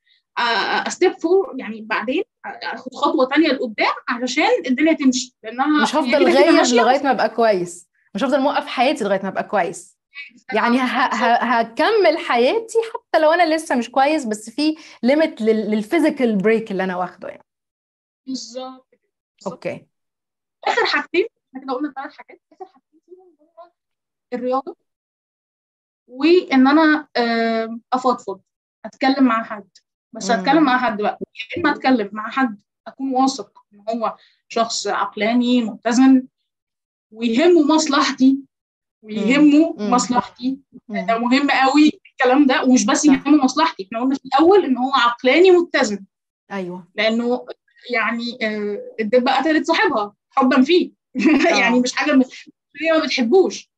step 0.86 1.12
four 1.12 1.54
يعني 1.58 1.80
بعدين 1.80 2.22
أخد 2.44 2.94
خطوة 2.94 3.26
تانية 3.26 3.48
لقدام 3.48 3.94
علشان 4.08 4.48
الدنيا 4.66 4.92
تمشي 4.92 5.36
لأنها 5.42 5.82
مش 5.82 5.96
هفضل 5.96 6.24
غايب 6.34 6.64
لغاية 6.74 7.02
ما 7.02 7.10
أبقى 7.10 7.28
كويس. 7.28 7.88
مش 8.14 8.24
هفضل 8.24 8.40
موقف 8.40 8.66
حياتي 8.66 9.04
لغاية 9.04 9.22
ما 9.22 9.28
أبقى 9.28 9.44
كويس. 9.44 9.96
يعني 10.52 10.78
هكمل 10.80 12.18
حياتي 12.18 12.78
حتى 12.94 13.18
لو 13.22 13.30
أنا 13.32 13.54
لسه 13.54 13.74
مش 13.74 13.90
كويس 13.90 14.24
بس 14.24 14.50
في 14.50 14.76
limit 15.02 15.40
لل 15.42 15.61
physical 15.61 16.36
break 16.36 16.70
اللي 16.70 16.84
أنا 16.84 16.96
واخده 16.96 17.28
يعني. 17.28 17.44
بالظبط 18.26 18.94
okay. 19.46 19.86
آخر 20.64 20.84
حاجتين 20.86 21.26
إحنا 21.48 21.60
كده 21.64 21.74
قلنا 21.74 21.92
ثلاث 21.96 22.12
حاجات. 22.16 22.40
آخر 22.52 22.64
حاجتين 22.64 23.00
فيهم 23.06 23.36
هو 23.40 23.70
الرياضة. 24.32 24.76
وإن 26.06 26.66
أنا 26.66 27.08
أفضفض 27.92 28.40
أتكلم 28.84 29.24
مع 29.24 29.44
حد. 29.44 29.68
بس 30.12 30.30
أتكلم 30.30 30.62
مع 30.64 30.78
حد 30.78 31.02
بقى. 31.02 31.18
يا 31.20 31.60
إما 31.62 31.72
أتكلم 31.72 32.08
مع 32.12 32.30
حد 32.30 32.60
أكون 32.86 33.10
واثق 33.14 33.62
إن 33.74 33.84
هو 33.88 34.16
شخص 34.48 34.86
عقلاني 34.86 35.62
متزن 35.64 36.26
ويهمه 37.10 37.74
مصلحتي 37.74 38.38
ويهمه 39.02 39.74
مم. 39.78 39.90
مصلحتي. 39.90 40.58
ده 40.88 41.18
مهم 41.18 41.50
قوي 41.50 41.90
الكلام 42.12 42.46
ده. 42.46 42.64
ومش 42.64 42.86
بس 42.86 43.04
يهمه 43.04 43.44
مصلحتي 43.44 43.84
إحنا 43.84 44.00
قلنا 44.00 44.14
في 44.14 44.24
الأول 44.24 44.64
إن 44.64 44.76
هو 44.76 44.92
عقلاني 44.94 45.50
متزن. 45.50 46.04
أيوه. 46.52 46.88
لأنه 46.94 47.46
يعني 47.92 48.38
الدبه 49.00 49.36
قتلت 49.38 49.66
صاحبها 49.66 50.14
حبا 50.30 50.62
فيه. 50.62 50.90
يعني 51.60 51.80
مش 51.80 51.92
حاجة 51.92 52.10
هي 52.80 52.92
ما 52.92 53.04
بتحبوش. 53.04 53.70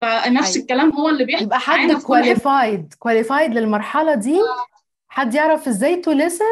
فنفس 0.00 0.54
أيوة. 0.56 0.62
الكلام 0.62 0.92
هو 0.92 1.08
اللي 1.08 1.24
بيحصل 1.24 1.44
يبقى 1.44 1.60
حد 1.60 1.92
كواليفايد 1.92 2.94
كواليفايد 2.98 3.54
للمرحلة 3.54 4.14
دي 4.14 4.40
حد 5.08 5.34
يعرف 5.34 5.68
إزاي 5.68 5.96
to 5.96 6.10
listen 6.12 6.44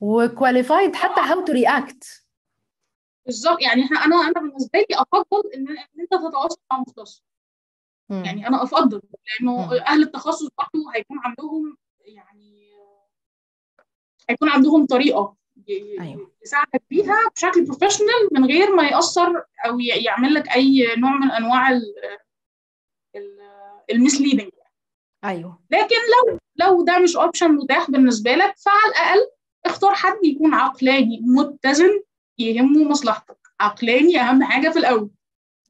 و 0.00 0.09
qualified 0.09 0.94
حتى 0.96 1.20
how 1.20 1.40
to 1.44 1.52
react 1.52 2.24
بالظبط 3.26 3.62
يعني 3.62 3.84
إحنا 3.84 4.04
أنا 4.04 4.16
أنا 4.16 4.40
بالنسبة 4.40 4.78
لي 4.78 4.86
أفضل 4.92 5.50
إن 5.54 5.68
إن 5.68 6.00
أنت 6.00 6.10
تتواصل 6.14 6.60
مع 6.72 6.78
مختص 6.78 7.24
يعني 8.10 8.48
أنا 8.48 8.62
أفضل 8.62 9.00
لأنه 9.40 9.66
مم. 9.66 9.72
أهل 9.72 10.02
التخصص 10.02 10.48
برضه 10.58 10.92
هيكون 10.94 11.18
عندهم 11.24 11.76
يعني 12.00 12.70
هيكون 14.30 14.48
عندهم 14.48 14.86
طريقة 14.86 15.36
أيوة. 16.00 16.30
يساعدك 16.42 16.82
بيها 16.90 17.16
بشكل 17.36 17.64
professional 17.64 18.28
من 18.32 18.44
غير 18.44 18.74
ما 18.76 18.82
يأثر 18.82 19.44
أو 19.66 19.80
يعمل 19.80 20.34
لك 20.34 20.48
أي 20.48 20.94
نوع 20.96 21.10
من 21.18 21.30
أنواع 21.30 21.70
ال 23.90 23.96
misleading 23.96 24.50
أيوه. 25.24 25.58
لكن 25.70 25.96
لو 25.96 26.38
لو 26.56 26.84
ده 26.84 26.98
مش 26.98 27.16
option 27.16 27.50
متاح 27.52 27.90
بالنسبة 27.90 28.34
لك 28.34 28.54
فعلى 28.58 28.92
الأقل 28.92 29.30
اختار 29.66 29.94
حد 29.94 30.16
يكون 30.24 30.54
عقلاني 30.54 31.20
متزن 31.22 32.02
يهمه 32.38 32.84
مصلحتك. 32.84 33.38
عقلاني 33.60 34.20
أهم 34.20 34.42
حاجة 34.44 34.68
في 34.68 34.78
الأول. 34.78 35.10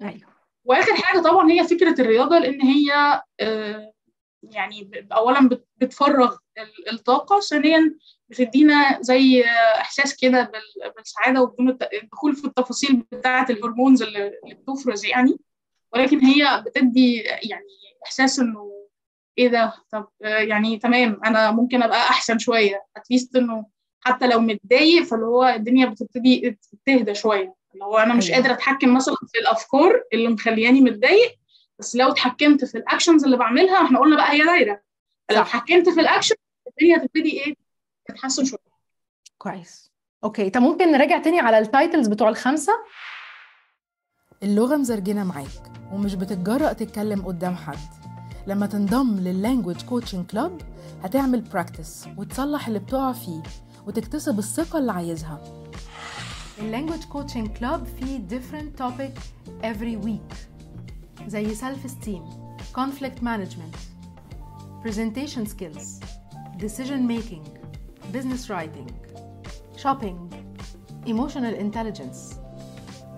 أيوه. 0.02 0.34
وآخر 0.64 0.94
حاجة 0.94 1.20
طبعا 1.20 1.50
هي 1.50 1.64
فكرة 1.68 2.00
الرياضة 2.00 2.38
لأن 2.38 2.60
هي 2.62 3.22
آه، 3.40 3.92
يعني 4.42 4.90
اولا 5.12 5.48
بت- 5.48 5.68
بتفرغ 5.76 6.36
ال- 6.58 6.90
الطاقة 6.92 7.40
ثانيا 7.40 7.94
بتدينا 8.28 8.98
زي 9.02 9.44
إحساس 9.80 10.16
كده 10.16 10.42
بال- 10.42 10.92
بالسعادة 10.96 11.42
وبدون 11.42 11.78
الدخول 12.02 12.36
في 12.36 12.44
التفاصيل 12.44 12.96
بتاعة 13.12 13.46
ال 13.50 13.56
hormones 13.56 14.02
اللي 14.02 14.32
بتفرز 14.68 15.04
يعني. 15.04 15.38
ولكن 15.94 16.20
هي 16.24 16.62
بتدي 16.66 17.16
يعني 17.22 17.66
إحساس 18.06 18.38
إنه 18.38 18.70
إيه 19.38 19.48
ده؟ 19.48 19.72
طب 19.90 20.08
يعني 20.20 20.78
تمام 20.78 21.20
أنا 21.24 21.50
ممكن 21.50 21.82
أبقى 21.82 21.98
أحسن 21.98 22.38
شوية. 22.38 22.86
at 22.96 23.08
least 23.08 23.36
إنه 23.36 23.66
حتى 24.00 24.26
لو 24.26 24.40
متضايق 24.40 25.02
فاللي 25.02 25.26
هو 25.26 25.44
الدنيا 25.44 25.86
بتبتدي 25.86 26.58
تهدى 26.86 27.14
شوية. 27.14 27.54
اللي 27.74 27.84
هو 27.84 27.98
أنا 27.98 28.14
مش 28.14 28.30
أيوة. 28.30 28.36
قادرة 28.42 28.52
أتحكم 28.54 28.94
مثلا 28.94 29.14
في 29.32 29.38
الأفكار 29.38 30.02
اللي 30.12 30.28
مخلياني 30.28 30.80
متضايق 30.80 31.34
بس 31.78 31.96
لو 31.96 32.08
اتحكمت 32.10 32.64
في 32.64 32.78
ال 32.78 32.84
actions 32.84 33.24
اللي 33.24 33.36
بعملها 33.36 33.84
إحنا 33.86 33.98
قلنا 33.98 34.16
بقى 34.16 34.32
هي 34.32 34.44
دايرة. 34.44 34.80
لو. 35.30 35.42
اتحكمت 35.42 35.88
في 35.88 36.00
الاكشن 36.00 36.34
الدنيا 36.68 36.98
تبتدي 36.98 37.44
إيه؟ 37.44 37.54
تتحسن 38.08 38.44
شوية. 38.44 38.58
كويس. 39.38 39.92
okay. 40.24 40.50
طب 40.50 40.60
ممكن 40.62 40.92
نراجع 40.92 41.18
تاني 41.18 41.40
على 41.40 41.58
ال 41.58 41.65
titles 41.65 42.08
بتوع 42.08 42.28
الخمسة؟ 42.28 42.72
اللغة 44.44 44.76
مزرجنة 44.76 45.24
معاك 45.24 45.72
ومش 45.92 46.14
بتتجرأ 46.14 46.72
تتكلم 46.72 47.22
قدام 47.22 47.56
حد. 47.56 47.78
لما 48.46 48.66
تنضم 48.66 49.16
لل 49.16 49.29
language 49.29 49.82
coaching 49.82 50.26
club 50.26 50.60
هتعمل 51.02 51.40
practice 51.40 52.06
وتصلح 52.16 52.66
اللي 52.66 52.78
بتقع 52.78 53.12
فيه 53.12 53.42
وتكتسب 53.86 54.38
الثقة 54.38 54.78
اللي 54.78 54.92
عايزها. 54.92 55.40
ال 56.58 56.63
language 56.63 57.04
coaching 57.04 57.48
club 57.48 57.86
فيه 57.86 58.20
different 58.28 58.80
topic 58.82 59.20
every 59.62 60.06
week 60.06 60.34
زي 61.26 61.54
self 61.54 61.86
esteem 61.86 62.22
conflict 62.76 63.22
management 63.22 63.76
presentation 64.86 65.46
skills 65.46 66.00
decision 66.58 67.08
making 67.08 67.44
business 68.12 68.50
writing 68.50 68.88
shopping 69.82 70.16
emotional 71.06 71.54
intelligence. 71.54 72.43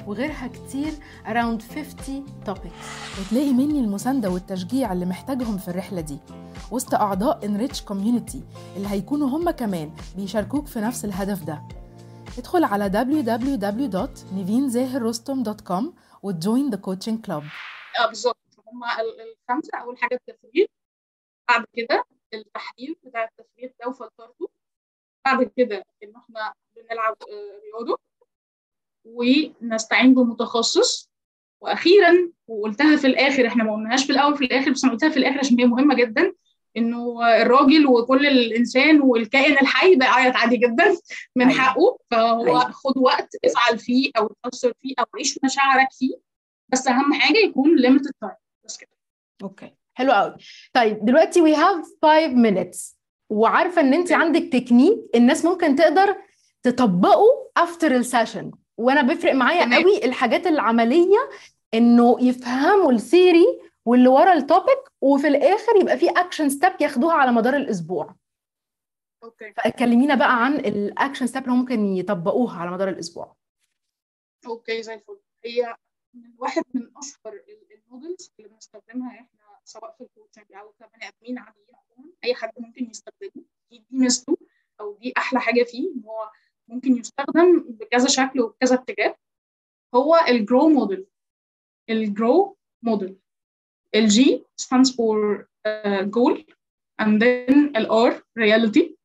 وغيرها 0.07 0.47
كتير 0.49 0.93
around 1.25 1.63
50 1.75 2.27
topics. 2.47 3.21
وتلاقي 3.21 3.53
مني 3.53 3.81
المساندة 3.81 4.31
والتشجيع 4.31 4.93
اللي 4.93 5.07
محتاجهم 5.07 5.59
في 5.59 5.69
الرحلة 5.69 6.01
دي. 6.01 6.19
وسط 6.71 6.95
أعضاء 6.95 7.41
Enrich 7.41 7.77
Community 7.81 8.37
اللي 8.77 8.89
هيكونوا 8.89 9.29
هم 9.29 9.51
كمان 9.51 9.93
بيشاركوك 10.17 10.67
في 10.67 10.81
نفس 10.81 11.05
الهدف 11.05 11.45
ده. 11.45 11.63
ادخل 12.39 12.65
على 12.65 12.91
www.nivinzahirrostom.com 12.91 15.85
و 16.23 16.32
join 16.32 16.71
the 16.71 16.77
coaching 16.77 17.25
club 17.27 17.43
آه 18.01 18.07
بالظبط. 18.07 18.37
هم 18.69 18.85
الخمسة 18.85 19.79
أول 19.79 19.99
حاجة 19.99 20.15
التفريغ. 20.29 20.67
بعد 21.49 21.65
كده 21.75 22.05
التحليل 22.35 22.97
بتاع 23.05 23.25
التفريغ 23.25 23.71
ده 23.81 23.89
وفلترته. 23.89 24.49
بعد 25.25 25.51
كده 25.57 25.85
إن 26.03 26.17
إحنا 26.17 26.53
بنلعب 26.77 27.17
آه، 27.23 27.61
رياضة. 27.65 27.99
ونستعين 29.07 30.15
بمتخصص. 30.15 31.11
وأخيرا 31.61 32.31
وقلتها 32.49 32.97
في 32.97 33.07
الآخر 33.07 33.47
إحنا 33.47 33.65
ما 33.65 33.73
قلناهاش 33.73 34.05
في 34.05 34.13
الأول 34.13 34.37
في 34.37 34.45
الآخر 34.45 34.71
بس 34.71 34.85
أنا 34.85 34.93
قلتها 34.93 35.09
في 35.09 35.17
الآخر 35.17 35.39
عشان 35.39 35.61
هي 35.61 35.67
مهمة 35.67 35.95
جدا 35.95 36.33
إنه 36.77 37.29
الراجل 37.43 37.87
وكل 37.87 38.27
الإنسان 38.27 39.01
والكائن 39.01 39.53
الحي 39.53 39.97
بيعيط 39.97 40.37
عادي 40.37 40.57
جدا 40.57 40.97
من. 41.37 41.51
حقه. 41.51 41.99
فهو. 42.11 42.59
خد 42.61 42.99
وقت 42.99 43.29
افعل 43.45 43.79
فيه 43.79 44.11
أو 44.19 44.35
اتاثر 44.45 44.73
فيه 44.83 44.95
أو 44.99 45.05
عيش 45.17 45.39
مشاعرك 45.45 45.89
فيه. 45.93 46.15
بس 46.69 46.89
أهم 46.89 47.13
حاجة 47.13 47.39
يكون 47.39 47.77
limited 47.77 48.11
time 48.21 48.33
بس 48.65 48.77
كده. 48.77 48.91
okay. 49.43 49.75
حلو 49.95 50.13
قوي 50.13 50.35
طيب 50.73 51.05
دلوقتي 51.05 51.41
we 51.41 51.57
have 51.57 51.85
5 52.03 52.35
minutes. 52.35 52.97
وعارفة 53.31 53.81
إن 53.81 53.95
أنت 53.95 54.13
عندك 54.13 54.53
تكنيك 54.53 54.99
الناس 55.15 55.45
ممكن 55.45 55.77
تقدر 55.77 56.17
تطبقه 56.63 57.51
after 57.57 57.95
ال 57.97 58.04
session 58.04 58.53
وأنا 58.79 59.03
بيفرق 59.03 59.33
معايا. 59.33 59.77
قوي 59.83 60.05
الحاجات 60.05 60.47
العملية 60.47 61.31
انه 61.75 62.17
يفهموا 62.21 62.93
ال 62.93 63.00
theory 63.00 63.47
واللي 63.85 64.09
ورا 64.09 64.33
ال 64.33 64.40
topic 64.40 64.79
وفي 65.01 65.29
الآخر 65.29 65.77
يبقى 65.81 65.99
في 65.99 66.11
action 66.11 66.49
step 66.49 66.73
ياخدوها 66.81 67.15
على 67.15 67.33
مدار 67.33 67.57
الأسبوع. 67.57 68.15
okay. 69.25 69.53
فكلمينا 69.53 70.15
بقى 70.15 70.45
عن 70.45 70.55
ال 70.55 70.65
action 70.65 71.27
step 71.27 71.45
اللي 71.45 71.57
ممكن 71.57 71.85
يطبقوها 71.87 72.59
على 72.61 72.71
مدار 72.71 72.89
الأسبوع. 72.89 73.37
okay 74.47 74.83
زي 74.83 74.95
الفل. 74.95 75.19
هي 75.45 75.77
واحد 76.39 76.63
من 76.75 76.91
اشهر 76.97 77.33
ال- 77.33 77.73
models 77.73 78.33
اللي 78.39 78.51
بنستخدمها 78.51 79.11
إحنا 79.11 79.59
سواء 79.65 79.95
في 79.99 80.05
ال 80.05 80.10
coaching 80.10 80.53
أو 80.53 80.73
كبني 80.81 81.09
آدمين 81.09 81.39
عاديين 81.39 81.67
أي 82.25 82.35
حد 82.35 82.51
ممكن 82.59 82.91
يستخدمه. 82.91 83.31
دي 83.71 83.79
دي 83.79 83.87
ميزته 83.91 84.37
أو 84.81 84.93
دي 85.01 85.13
أحلى 85.17 85.41
حاجة 85.41 85.63
فيه 85.63 85.89
إن 85.95 86.03
هو 86.05 86.31
ممكن 86.69 86.97
يستخدم 86.97 87.65
بكذا 87.69 88.09
شكل 88.09 88.41
وبكذا 88.41 88.75
اتجاه 88.75 89.17
هو 89.95 90.17
ال 90.29 90.37
GROW 90.37 90.69
model 90.69 91.07
ال 91.91 92.04
GROW 92.04 92.57
model 92.83 93.17
ال 93.95 94.20
G 94.20 94.45
stands 94.63 94.89
for 94.91 95.47
uh, 95.69 96.03
goal 96.05 96.39
and 97.03 97.21
then 97.23 97.77
ال 97.77 97.87
R 97.91 98.15
reality. 98.39 98.97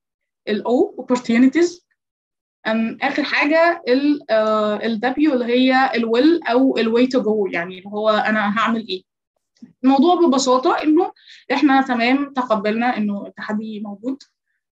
ال 0.48 0.64
O 0.68 1.02
opportunities. 1.02 1.82
أم 2.68 2.98
آخر 3.02 3.24
حاجة 3.24 3.84
ال 3.88 4.32
ال 4.32 5.00
W 5.04 5.34
اللي 5.34 5.46
هي 5.46 5.92
ال 5.96 6.06
will 6.06 6.50
أو 6.52 6.78
ال 6.78 6.94
way 6.96 7.08
to 7.08 7.24
go 7.24 7.54
يعني 7.54 7.78
اللي 7.78 7.90
هو 7.90 8.10
أنا 8.10 8.58
هعمل 8.60 8.88
إيه. 8.88 9.04
الموضوع 9.84 10.16
ببساطة 10.16 10.84
إنه 10.84 11.12
إحنا 11.52 11.82
تمام 11.82 12.34
تقبلنا 12.34 12.98
إنه 12.98 13.28
التحدي 13.28 13.80
موجود 13.80 14.24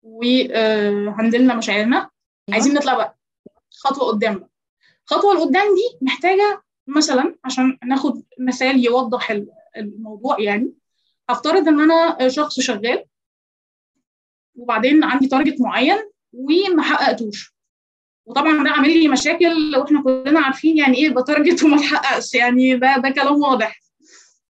وهندلنا 0.04 1.56
مشاعرنا. 1.56 2.10
عايزين 2.52 2.74
نطلع 2.74 2.94
بقى. 2.94 3.18
خطوة 3.72 4.08
قدام 4.08 4.40
بقى. 4.40 4.50
الخطوة 5.10 5.32
اللي 5.34 5.44
قدام 5.44 5.76
دي 5.76 5.98
محتاجة 6.06 6.64
مثلا 6.88 7.36
عشان 7.46 7.78
ناخد 7.86 8.24
مثال 8.40 8.86
يوضح 8.86 9.32
ال- 9.32 9.52
الموضوع 9.78 10.40
يعني 10.40 10.74
هفترض 11.30 11.68
إن 11.68 11.80
أنا 11.80 12.30
شخص 12.30 12.60
شغال 12.60 13.06
وبعدين 14.56 15.04
عندي 15.04 15.28
target 15.28 15.62
معين 15.62 15.98
وما 16.34 16.84
حققتوش. 16.84 17.54
وطبعا 18.26 18.64
ده 18.64 18.70
عامل 18.70 18.90
لي 19.00 19.08
مشاكل 19.08 19.76
وإحنا 19.78 20.04
كلنا 20.04 20.40
عارفين 20.40 20.78
يعني 20.78 20.98
إيه 20.98 21.06
يبقى 21.06 21.24
target 21.24 21.64
وما 21.64 21.78
تحققش. 21.78 22.34
يعني 22.34 22.76
ده 22.78 22.98
ده 22.98 23.10
كلام 23.10 23.42
واضح. 23.42 23.80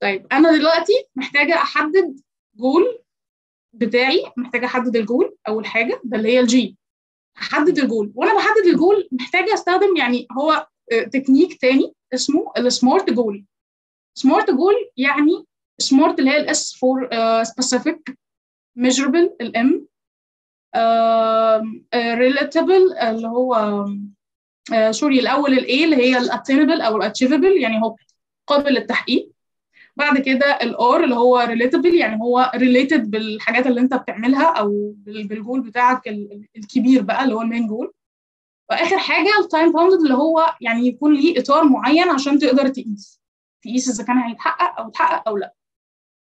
طيب 0.02 0.28
أنا 0.32 0.58
دلوقتي 0.58 0.94
محتاجة 1.16 1.54
أحدد 1.56 2.20
جول 2.56 3.00
بتاعي 3.74 4.32
محتاجة 4.38 4.66
أحدد 4.66 4.96
الجول 4.96 5.38
أول 5.48 5.66
حاجة 5.66 6.02
ده 6.04 6.18
اللي 6.18 6.30
هي 6.30 6.40
ال 6.40 6.59
G 6.59 6.78
هحدد 7.38 7.80
الجول. 7.80 8.12
وأنا 8.16 8.36
بحدد 8.36 8.66
الجول 8.66 9.10
محتاجه 9.12 9.54
استخدم 9.54 9.98
يعني 9.98 10.28
هو 10.32 10.68
تكنيك 11.14 11.62
تاني 11.62 11.94
اسمه 12.14 12.52
ال 12.58 12.66
SMART 12.66 13.10
goal 13.10 13.46
SMART 14.18 14.52
goal 14.52 14.76
يعني 14.98 15.46
SMART 15.80 16.20
اللي 16.20 16.32
هي 16.32 16.38
ال 16.38 16.57
S 16.57 16.76
for 16.76 17.10
specific 17.44 18.18
measurable 18.76 19.36
ال 19.42 19.65
M 19.65 19.88
relatable 21.96 22.94
اللي 22.94 23.28
هو 23.28 23.86
sorry 24.92 25.20
الأول 25.20 25.54
ال 25.54 25.69
A 25.69 25.84
اللي 25.84 25.96
هي 25.96 26.18
ال 26.18 26.24
attainable 26.24 26.82
أو 26.82 26.98
ال 26.98 27.04
achievable 27.04 27.62
يعني 27.62 27.82
هو 27.84 27.96
قابل 28.48 28.74
للتحقيق. 28.74 29.33
بعد 29.96 30.18
كده 30.18 30.46
ال 30.46 30.75
R 30.75 31.04
اللي 31.04 31.16
هو 31.16 31.40
relatable 31.40 31.96
يعني 31.96 32.22
هو 32.22 32.52
related 32.56 33.12
بالحاجات 33.12 33.68
اللي 33.68 33.82
انت 33.82 33.94
بتعملها 33.94 34.46
أو 34.46 34.94
بالجول 35.06 35.62
بتاعك 35.62 36.08
الكبير 36.58 37.02
بقى 37.02 37.24
اللي 37.24 37.36
هو 37.36 37.42
ال 37.42 37.47
main 37.47 37.68
goal 37.68 37.94
وآخر 38.70 38.98
حاجة 38.98 39.40
ال 39.40 39.46
time 39.46 39.72
bounded 39.72 40.02
اللي 40.02 40.14
هو 40.14 40.56
يعني 40.62 40.88
يكون 40.88 41.14
ليه 41.14 41.40
إطار 41.40 41.64
معين 41.64 42.10
عشان 42.10 42.40
تقدر 42.40 42.68
تقيس. 42.68 43.22
تقيس 43.64 43.90
إذا 43.90 44.04
كان 44.08 44.18
هيتحقق 44.18 44.80
أو 44.80 44.88
اتحقق 44.88 45.28
أو 45.30 45.38
لأ. 45.38 45.54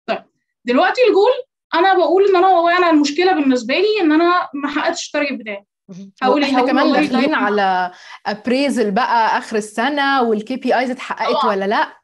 طيب 0.06 0.22
دلوقتي 0.64 1.00
الجول 1.08 1.32
أنا 1.74 1.94
بقول 1.98 2.24
إن 2.28 2.36
أنا 2.36 2.46
هو 2.46 2.68
أنا 2.68 2.90
المشكلة 2.90 3.32
بالنسبة 3.32 3.74
لي 3.74 4.00
إن 4.00 4.12
أنا 4.12 4.48
ما 4.54 4.68
حققتش 4.68 5.06
ال 5.06 5.10
target 5.10 5.32
بتاعي. 5.32 5.64
هقول 6.22 6.42
إحنا 6.42 6.62
كمان 6.66 6.92
داخلين 6.92 7.34
على 7.34 7.92
appraisal 8.26 8.90
بقى 8.90 9.38
آخر 9.38 9.56
السنة 9.56 10.22
وال 10.22 10.56
KPIs 10.56 10.90
اتحققت 10.90 11.44
ولا 11.44 11.64
لأ؟ 11.64 11.96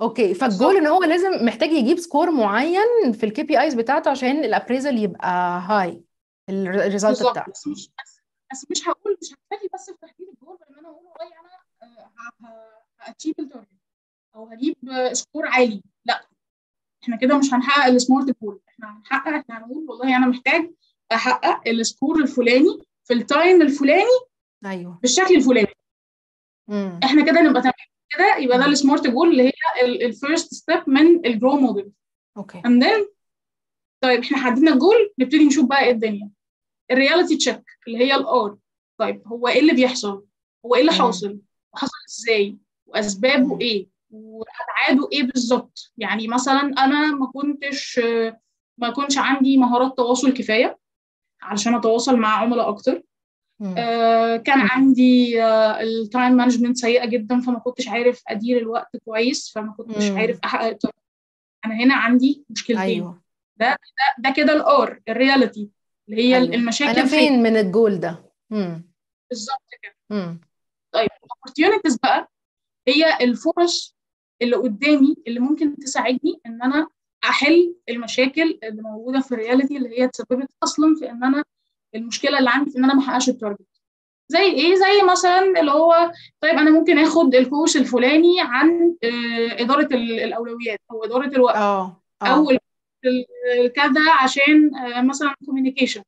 okay 0.00 0.34
فال 0.34 0.48
goal 0.48 0.76
إن 0.76 0.86
هو 0.86 1.02
لازم 1.04 1.44
محتاج 1.44 1.70
يجيب 1.70 1.98
score 1.98 2.30
معين 2.30 3.12
في 3.12 3.26
ال 3.26 3.42
KPIs 3.42 3.74
بتاعته 3.74 4.10
عشان 4.10 4.44
ال 4.44 4.49
appraisal 4.49 4.98
يبقى 4.98 5.60
high 5.60 6.02
ال 6.48 6.58
result 6.58 7.20
بتاعته. 7.30 7.52
بس 7.52 7.66
مش 7.66 7.90
بس 8.52 8.66
مش 8.70 8.88
هقول 8.88 9.16
مش 9.22 9.32
هكتفي 9.32 9.68
بس 9.74 9.90
في 9.90 9.96
تحديد 10.02 10.28
الجول 10.28 10.56
بان 10.58 10.78
أنا 10.78 10.88
أقول 10.88 11.04
والله 11.06 11.34
أنا 11.40 12.80
ه 13.00 13.05
achieve 13.05 13.38
ال 13.40 13.44
target 13.44 13.68
أو 14.34 14.48
هجيب 14.48 14.76
score 15.12 15.46
عالي. 15.46 15.82
لأ 16.04 16.26
إحنا 17.02 17.16
كده 17.16 17.38
مش 17.38 17.54
هنحقق 17.54 17.86
ال 17.86 17.94
smart 17.94 18.36
goal 18.42 18.60
إحنا 18.68 18.98
هنحقق 18.98 19.28
إحنا 19.28 19.58
هنقول 19.58 19.84
والله 19.88 20.16
أنا 20.16 20.26
محتاج 20.26 20.70
أحقق 21.12 21.68
ال 21.68 21.77
score 21.77 22.20
الفلاني 22.22 22.78
في 23.04 23.14
ال 23.14 23.24
time 23.24 23.62
الفلاني 23.62 24.18
أيوه. 24.66 24.98
بالشكل 25.02 25.34
الفلاني. 25.34 25.74
مم. 26.68 27.00
إحنا 27.04 27.24
كده 27.24 27.40
نبقى 27.40 27.62
تمام. 27.62 27.74
كده 28.16 28.36
يبقى 28.36 28.58
ده 28.58 28.64
ال 28.66 28.73
smart 28.73 29.06
goal 29.06 29.30
اللي 29.30 29.42
هي 29.42 29.52
ال 29.82 29.94
first 29.94 30.54
step 30.54 30.82
من 30.86 31.26
ال 31.26 31.32
GROW 31.32 31.56
model 31.56 31.92
okay. 32.36 32.60
And 32.60 32.82
then 32.84 33.08
طيب 34.00 34.20
إحنا 34.20 34.38
حددنا 34.38 34.72
الجول 34.72 35.12
نبتدي 35.18 35.44
نشوف 35.44 35.66
بقى 35.66 35.84
إيه 35.84 35.90
الدنيا. 35.90 36.30
ال 36.90 36.96
reality 36.96 37.36
check 37.36 37.62
اللي 37.88 37.98
هي 37.98 38.14
ال 38.14 38.35
R 38.35 38.56
طيب 38.98 39.28
هو 39.28 39.48
إيه 39.48 39.60
اللي 39.60 39.72
بيحصل؟ 39.72 40.24
هو 40.66 40.74
إيه 40.74 40.80
اللي 40.80 40.92
حاصل؟ 40.92 41.38
وحصل 41.74 41.92
إزاي؟ 42.08 42.58
وأسبابه 42.86 43.60
إيه؟ 43.60 43.88
وأبعاده 44.10 45.08
إيه 45.12 45.22
بالظبط؟ 45.22 45.92
يعني 45.98 46.28
مثلا 46.28 46.60
أنا 46.60 47.06
ما 47.12 47.26
كنتش 47.26 48.00
ما 48.78 48.90
كنتش 48.90 49.18
عندي 49.18 49.56
مهارات 49.56 49.96
تواصل 49.96 50.32
كفاية 50.32 50.78
علشان 51.42 51.74
أتواصل 51.74 52.16
مع 52.16 52.28
عملاء 52.28 52.68
أكتر. 52.68 53.02
آه 53.78 54.36
كان 54.36 54.60
عندي 54.60 55.42
آه 55.42 55.80
ال 55.80 55.90
time 55.90 56.32
management 56.32 56.76
سيئة 56.76 57.06
جدا 57.06 57.40
فما 57.40 57.58
كنتش 57.58 57.88
عارف 57.88 58.22
أدير 58.28 58.58
الوقت 58.58 58.96
كويس 59.04 59.52
فما 59.54 59.72
كنتش 59.72 60.04
مم. 60.10 60.18
عارف 60.18 60.38
احقق 60.44 60.66
ال 60.66 60.70
target 60.70 60.94
أنا 61.66 61.74
هنا 61.74 61.94
عندي 61.94 62.44
مشكلتين. 62.50 62.82
أيوه. 62.82 63.22
ده 63.56 63.70
ده, 63.70 63.78
ده 64.28 64.34
كده 64.36 64.52
ال 64.52 65.00
R 65.08 65.15
ال 65.15 65.22
reality 65.22 65.70
اللي 66.08 66.22
هي 66.22 66.36
أيوة. 66.36 66.54
المشاكل 66.54 66.90
أنا 66.98 67.06
فين 67.08 67.42
من 67.42 67.56
الجول 67.56 68.00
ده؟ 68.00 68.24
بالظبط 69.30 69.62
كده. 69.82 70.38
طيب 70.92 71.08
ال 71.24 71.29
opportunities 71.29 71.96
بقى 72.02 72.30
هي 72.88 73.24
الفرص 73.24 73.96
اللي 74.42 74.56
قدامي 74.56 75.16
اللي 75.26 75.40
ممكن 75.40 75.76
تساعدني 75.76 76.40
إن 76.46 76.62
أنا 76.62 76.88
أحل 77.24 77.74
المشاكل 77.88 78.58
اللي 78.62 78.82
موجودة 78.82 79.20
في 79.20 79.32
ال 79.32 79.38
reality 79.38 79.76
اللي 79.76 80.00
هي 80.00 80.08
تسببت 80.08 80.48
أصلا 80.62 80.96
في 80.98 81.10
إن 81.10 81.24
أنا 81.24 81.44
المشكلة 81.94 82.38
اللي 82.38 82.50
عندي 82.50 82.70
في 82.70 82.78
إن 82.78 82.84
أنا 82.84 82.94
ما 82.94 83.00
أحققش 83.00 83.28
ال 83.28 83.33
target 83.33 83.60
زي 84.28 84.42
إيه؟ 84.42 84.74
زي 84.74 85.02
مثلا 85.12 85.60
اللي 85.60 85.70
هو 85.72 86.12
طيب 86.40 86.54
أنا 86.58 86.70
ممكن 86.70 86.98
آخد 86.98 87.34
ال 87.34 87.40
course 87.40 87.76
الفلاني 87.76 88.36
عن 88.40 88.94
آه، 89.04 89.62
إدارة 89.62 89.88
ال- 89.94 90.20
الأولويات 90.20 90.80
أو 90.90 91.04
إدارة 91.04 91.26
الوقت. 91.26 91.56
آه 91.56 92.02
أو 92.22 92.50
ال- 92.50 92.58
ال- 93.04 93.72
كذا 93.72 94.12
عشان 94.22 94.74
آه، 94.76 95.02
مثلا 95.02 95.34
communication 95.46 96.02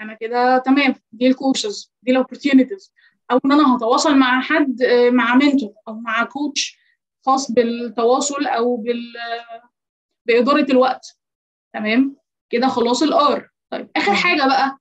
أنا 0.00 0.14
كده 0.14 0.58
تمام. 0.58 0.94
دي 1.12 1.26
الكورسز 1.26 1.92
دي 2.02 2.10
ال 2.10 2.16
opportunities 2.16 2.92
أو 3.30 3.40
إن 3.44 3.52
أنا 3.52 3.76
هتواصل 3.76 4.16
مع 4.16 4.40
حد 4.40 4.82
آه، 4.82 5.10
مع 5.10 5.34
mentor 5.34 5.72
أو 5.88 5.94
مع 5.94 6.24
coach 6.24 6.78
خاص 7.26 7.50
بالتواصل 7.52 8.46
أو 8.46 8.76
بال 8.76 9.12
بإدارة 10.26 10.66
الوقت. 10.72 11.18
تمام؟ 11.74 12.16
كده 12.50 12.68
خلاص 12.68 13.02
ال 13.02 13.25
R 13.25 13.48
طيب 13.70 13.90
آخر. 13.96 14.14
حاجة 14.14 14.46
بقى. 14.46 14.77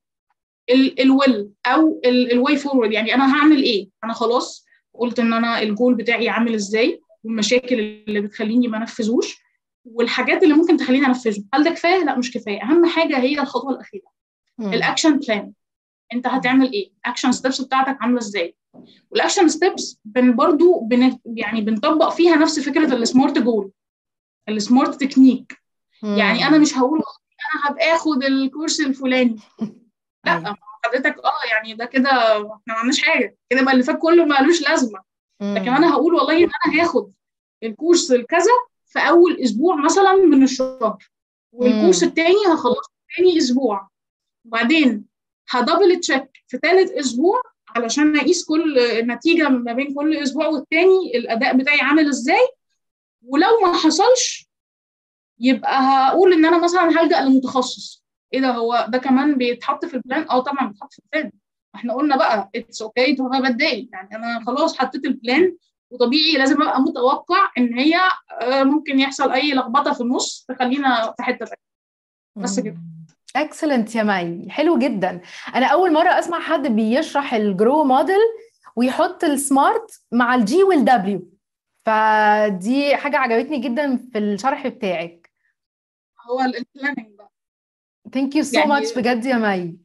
ال 1.00 1.10
will 1.10 1.50
أو 1.66 2.02
ال 2.06 2.58
way 2.58 2.68
forward 2.68 2.92
يعني 2.92 3.14
أنا 3.14 3.36
هعمل 3.36 3.64
إيه؟ 3.64 3.90
أنا 4.04 4.14
خلاص 4.14 4.66
قلت 4.94 5.20
إن 5.20 5.34
أنا 5.34 5.62
الجول 5.62 5.96
بتاعي 5.96 6.30
عامل 6.30 6.54
إزاي؟ 6.54 7.02
والمشاكل 7.24 7.80
اللي 7.80 8.22
بتخليني 8.22 8.68
ما 8.68 8.78
أنفذوش؟ 8.78 9.38
والحاجات 9.86 10.44
اللي 10.44 10.54
ممكن 10.54 10.78
تخليني 10.78 11.06
أنفذه. 11.06 11.44
هل 11.54 11.64
ده 11.64 11.70
كفاية؟ 11.70 12.04
لا 12.04 12.18
مش 12.18 12.32
كفاية. 12.32 12.64
أهم 12.64 12.86
حاجة 12.86 13.18
هي 13.20 13.40
الخطوة 13.40 13.72
الأخيرة. 13.72 14.08
ال 14.60 14.68
action 14.68 15.20
plan 15.20 15.52
أنت 16.14 16.28
هتعمل 16.28 16.72
إيه؟ 16.72 16.92
ال 17.06 17.10
action 17.10 17.32
steps 17.32 17.62
بتاعتك 17.62 17.98
عاملة 18.02 18.20
إزاي؟ 18.20 18.56
وال 19.12 19.21
action 19.21 19.48
steps 19.48 20.00
بن 20.06 20.36
برضو 20.36 20.80
بن 20.80 21.18
يعني 21.26 21.62
بنطبق 21.62 22.10
فيها 22.10 22.36
نفس 22.36 22.60
فكرة 22.60 22.94
ال 22.96 23.03
smart 23.03 23.38
goal 23.38 23.72
ال 24.50 24.59
smart 24.59 25.04
technique. 25.04 25.58
يعني 26.04 26.48
أنا 26.48 26.58
مش 26.58 26.78
هقول 26.78 27.00
أنا 27.00 27.72
هبقى 27.72 27.96
آخد 27.96 28.24
ال 28.24 28.32
course 28.32 28.80
الفلاني. 28.82 29.36
لا 30.36 30.56
حضرتك 30.86 31.18
آه 31.26 31.48
يعني 31.52 31.74
ده 31.74 31.86
كده 31.86 32.10
إحنا 32.10 32.40
ما 32.68 32.74
عملناش 32.74 33.02
حاجة. 33.02 33.38
كده 33.50 33.62
بقى 33.64 33.74
اللي 33.74 33.84
فات 33.84 33.98
كله 34.02 34.26
مالوش 34.26 34.62
لازمة. 34.62 35.00
لكن. 35.42 35.70
أنا 35.74 35.94
هقول 35.94 36.14
والله 36.14 36.38
إن 36.44 36.50
أنا 36.66 36.84
هاخد 36.84 37.12
ال 37.64 37.71
course 37.71 38.12
الكذا 38.12 38.52
في 38.86 39.00
أول 39.00 39.42
أسبوع 39.44 39.76
مثلا 39.76 40.14
من 40.16 40.44
الشهر 40.44 40.98
وال 41.52 41.65
course 41.65 42.04
مم. 42.04 42.10
التاني 42.10 42.36
هخلصه 42.48 42.92
تاني 43.18 43.38
أسبوع. 43.38 43.90
وبعدين 44.46 45.06
ه 45.50 45.57
double 45.57 46.00
check 46.00 46.30
في 46.48 46.58
ثالث 46.58 46.92
أسبوع 46.92 47.42
علشان 47.76 48.18
أقيس 48.18 48.46
كل 48.46 48.76
نتيجه 49.08 49.50
ما 49.50 49.74
بين 49.74 49.94
كل 49.94 50.18
أسبوع 50.18 50.48
والتاني 50.48 51.18
الأداء 51.18 51.58
بتاعي 51.58 51.82
عامل 51.82 52.08
إزاي. 52.10 52.48
ولو 53.26 53.60
ما 53.64 53.74
حصلش 53.74 54.48
يبقى 55.40 55.80
هقول 55.82 56.34
إن 56.34 56.46
أنا 56.46 56.64
مثلا 56.64 56.82
هلجأ 57.02 57.22
لمتخصص. 57.22 58.04
إيه 58.34 58.40
ده؟ 58.42 58.48
هو 58.52 58.86
ده 58.90 58.98
كمان 58.98 59.38
بيتحط 59.38 59.86
في 59.86 59.94
ال 59.94 60.00
plan 60.00 60.26
آه 60.30 60.40
طبعا 60.40 60.68
بيتحط 60.68 60.94
في 60.94 61.00
ال 61.00 61.06
plan 61.06 61.32
إحنا 61.76 61.94
قلنا 61.94 62.18
بقى 62.18 62.50
it's 62.56 62.82
okay 62.82 63.16
to 63.16 63.28
have 63.28 63.52
داي 63.52 63.90
يعني 63.94 64.16
أنا 64.16 64.44
خلاص 64.46 64.78
حطيت 64.78 65.06
ال 65.06 65.16
plan 65.16 65.56
وطبيعي 65.92 66.34
لازم 66.38 66.62
أبقى 66.62 66.82
متوقع 66.82 67.52
إن 67.58 67.74
هي 67.80 67.96
آه، 68.42 68.64
ممكن 68.64 69.00
يحصل 69.00 69.32
أي 69.32 69.54
لخبطة 69.54 69.94
في 69.94 70.02
النص 70.02 70.46
تخلينا 70.50 71.14
في 71.18 71.24
حتة 71.24 71.46
تانية. 71.46 71.64
بس 72.36 72.60
كده. 72.60 72.78
Excellent 73.36 73.96
يا 73.96 74.04
مي. 74.04 74.48
حلو 74.50 74.78
جدا. 74.78 75.22
أنا 75.56 75.66
أول 75.66 75.94
مرة 75.94 76.20
أسمع 76.20 76.40
حد 76.40 76.68
بيشرح 76.68 77.34
ال 77.34 77.44
GROW 77.44 77.84
model 77.84 78.20
ويحط 78.76 79.24
ال 79.24 79.37
smart 79.37 80.02
مع 80.12 80.36
ال 80.36 80.64
G 80.64 80.80
وال 80.80 81.13
W 81.13 81.30
فدي 81.86 82.96
حاجة 82.96 83.18
عجبتني 83.18 83.58
جدا 83.60 83.98
في 83.98 84.18
الشرح 84.18 84.68
بتاعك. 84.68 85.32
هو 86.30 86.42
ال 86.42 86.50
planning 86.50 87.17
Thank 88.14 88.36
you 88.36 88.44
so 88.44 88.66
much 88.66 88.94
بجد 88.98 89.26
يا 89.26 89.36
مي. 89.36 89.78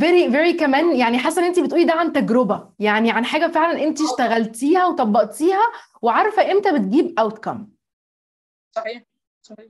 Very 0.00 0.30
very 0.30 0.52
كمان 0.52 0.96
يعني 0.96 1.18
حاسة 1.18 1.42
إن 1.42 1.46
انت 1.46 1.60
بتقولي 1.60 1.84
ده 1.84 1.92
عن 1.92 2.12
تجربة. 2.12 2.72
يعني 2.78 3.10
عن 3.10 3.24
حاجة 3.24 3.46
فعلا 3.52 3.82
انت 3.84 3.98
اشتغلتيها 4.00 4.86
وطبقتيها 4.86 5.62
وعارفة 6.02 6.52
إمتى 6.52 6.72
بتجيب 6.72 7.18
outcome 7.18 7.68
صحيح 8.76 9.02
صحيح. 9.42 9.66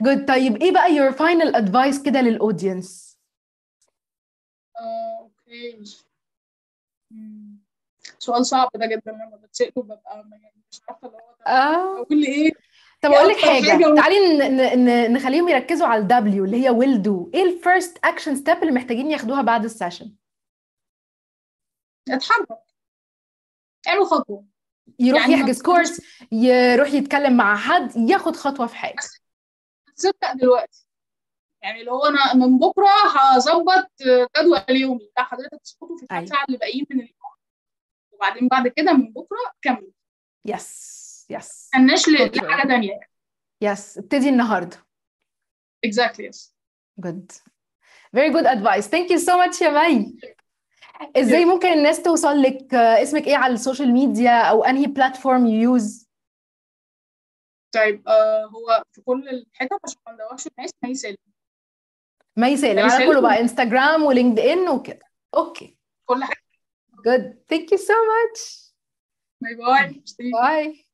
Good 0.00 0.24
طيب 0.28 0.56
إيه 0.62 0.72
بقى 0.72 0.88
your 0.88 1.12
final 1.14 1.52
advice 1.54 2.04
كده 2.04 2.20
لل 2.20 2.40
audience 2.40 3.18
آه، 4.80 5.18
okay. 5.20 5.82
سؤال 8.18 8.46
صعب 8.46 8.68
ده 8.74 8.86
جدا 8.86 9.12
لما 9.12 9.36
بتسأله 9.36 9.72
ببقى 9.76 10.00
يعني 10.32 10.62
مش 10.72 10.80
عارفة 10.88 11.08
اللي 11.08 11.18
هو 11.18 11.44
آه. 11.46 12.00
أقول 12.02 12.22
إيه؟ 12.24 12.50
طب 13.06 13.12
أقول 13.12 13.28
لك 13.28 13.36
حاجة. 13.36 13.70
حاجة 13.70 13.88
و- 13.92 13.94
تعالي 13.96 15.08
نخليهم 15.08 15.48
يركزوا 15.48 15.86
على 15.86 16.00
ال 16.02 16.23
W 16.23 16.44
اللي 16.44 16.64
هي 16.64 16.70
will 16.70 17.02
do 17.02 17.30
إيه 17.34 17.42
ال 17.42 17.51
first 17.51 17.98
action 18.04 18.36
step 18.36 18.56
اللي 18.62 18.72
محتاجين 18.72 19.10
ياخدوها 19.10 19.42
بعد 19.42 19.64
ال 19.64 19.70
session 19.70 20.12
اتحرك. 22.08 22.48
اعمل 23.88 24.06
خطوة. 24.06 24.44
يروح 24.98 25.20
يعني 25.28 25.32
يحجز 25.40 25.62
course 25.62 26.00
يروح 26.32 26.92
يتكلم 26.92 27.36
مع 27.36 27.56
حد 27.56 27.96
ياخد 27.96 28.36
خطوة 28.36 28.66
في 28.66 28.76
حاجة. 28.76 28.96
تصدق 29.96 30.32
دلوقتي. 30.34 30.86
يعني 31.62 31.80
اللي 31.80 31.90
هو 31.90 32.06
أنا 32.06 32.34
من 32.34 32.58
بكرة 32.58 32.88
هظبط 33.16 33.90
جدول 34.36 34.76
يومي. 34.76 35.10
لا 35.16 35.22
حضرتك 35.24 35.60
تظبطه 35.64 35.96
في 35.96 36.02
الكام 36.02 36.16
أيوة. 36.18 36.28
ساعه 36.30 36.44
اللي 36.48 36.58
باقيين 36.58 36.86
من 36.90 36.96
اليوم. 36.96 37.12
وبعدين 38.12 38.48
بعد 38.48 38.68
كده 38.68 38.92
من 38.92 39.12
بكرة 39.12 39.52
كمل. 39.62 39.92
Yes 40.44 41.05
yes 41.30 41.70
ما 41.74 41.80
Okay. 42.26 42.42
لحاجة 42.42 42.72
يعني 42.72 43.00
yes 43.60 43.98
ابتدي 43.98 44.28
النهارده. 44.28 44.76
Exactly 45.86 46.24
yes. 46.30 46.52
Good. 47.00 47.32
Very 48.16 48.30
good 48.32 48.46
advice. 48.46 48.86
Thank 48.88 49.10
you 49.10 49.18
so 49.18 49.32
much 49.36 49.62
يا 49.62 49.70
مي. 49.70 50.16
إزاي 51.16 51.44
ممكن 51.44 51.68
الناس 51.68 52.02
توصل 52.02 52.42
لك؟ 52.42 52.74
اسمك 52.74 53.26
إيه 53.26 53.36
على 53.36 53.54
ال 53.54 53.59
social 53.59 53.92
media 53.92 54.40
أو 54.42 54.64
انهي 54.64 54.86
platform 54.86 55.46
you 55.46 55.60
use 55.60 56.06
طيب 57.74 58.08
آه 58.08 58.44
هو 58.44 58.84
في 58.92 59.00
كل 59.00 59.28
الحتت 59.28 59.72
عشان 59.84 59.98
ما 60.06 60.12
ندوخش 60.12 60.46
الناس 60.46 60.70
ما 60.82 60.88
يسلم 60.88 61.16
مي 62.36 62.56
سالم. 62.56 62.78
على 62.78 62.90
سالم. 62.90 63.12
كله 63.12 63.20
بقى 63.20 63.40
انستغرام 63.40 64.02
ولينكد 64.02 64.38
ان 64.38 64.68
وكده. 64.68 65.06
أوكي 65.34 65.78
كل 66.06 66.24
حاجة. 66.24 66.42
Good. 66.96 67.34
Thank 67.52 67.70
you 67.72 67.78
so 67.78 67.94
much. 68.12 68.72
باي 69.40 69.54
باي 69.54 70.02
باي 70.32 70.85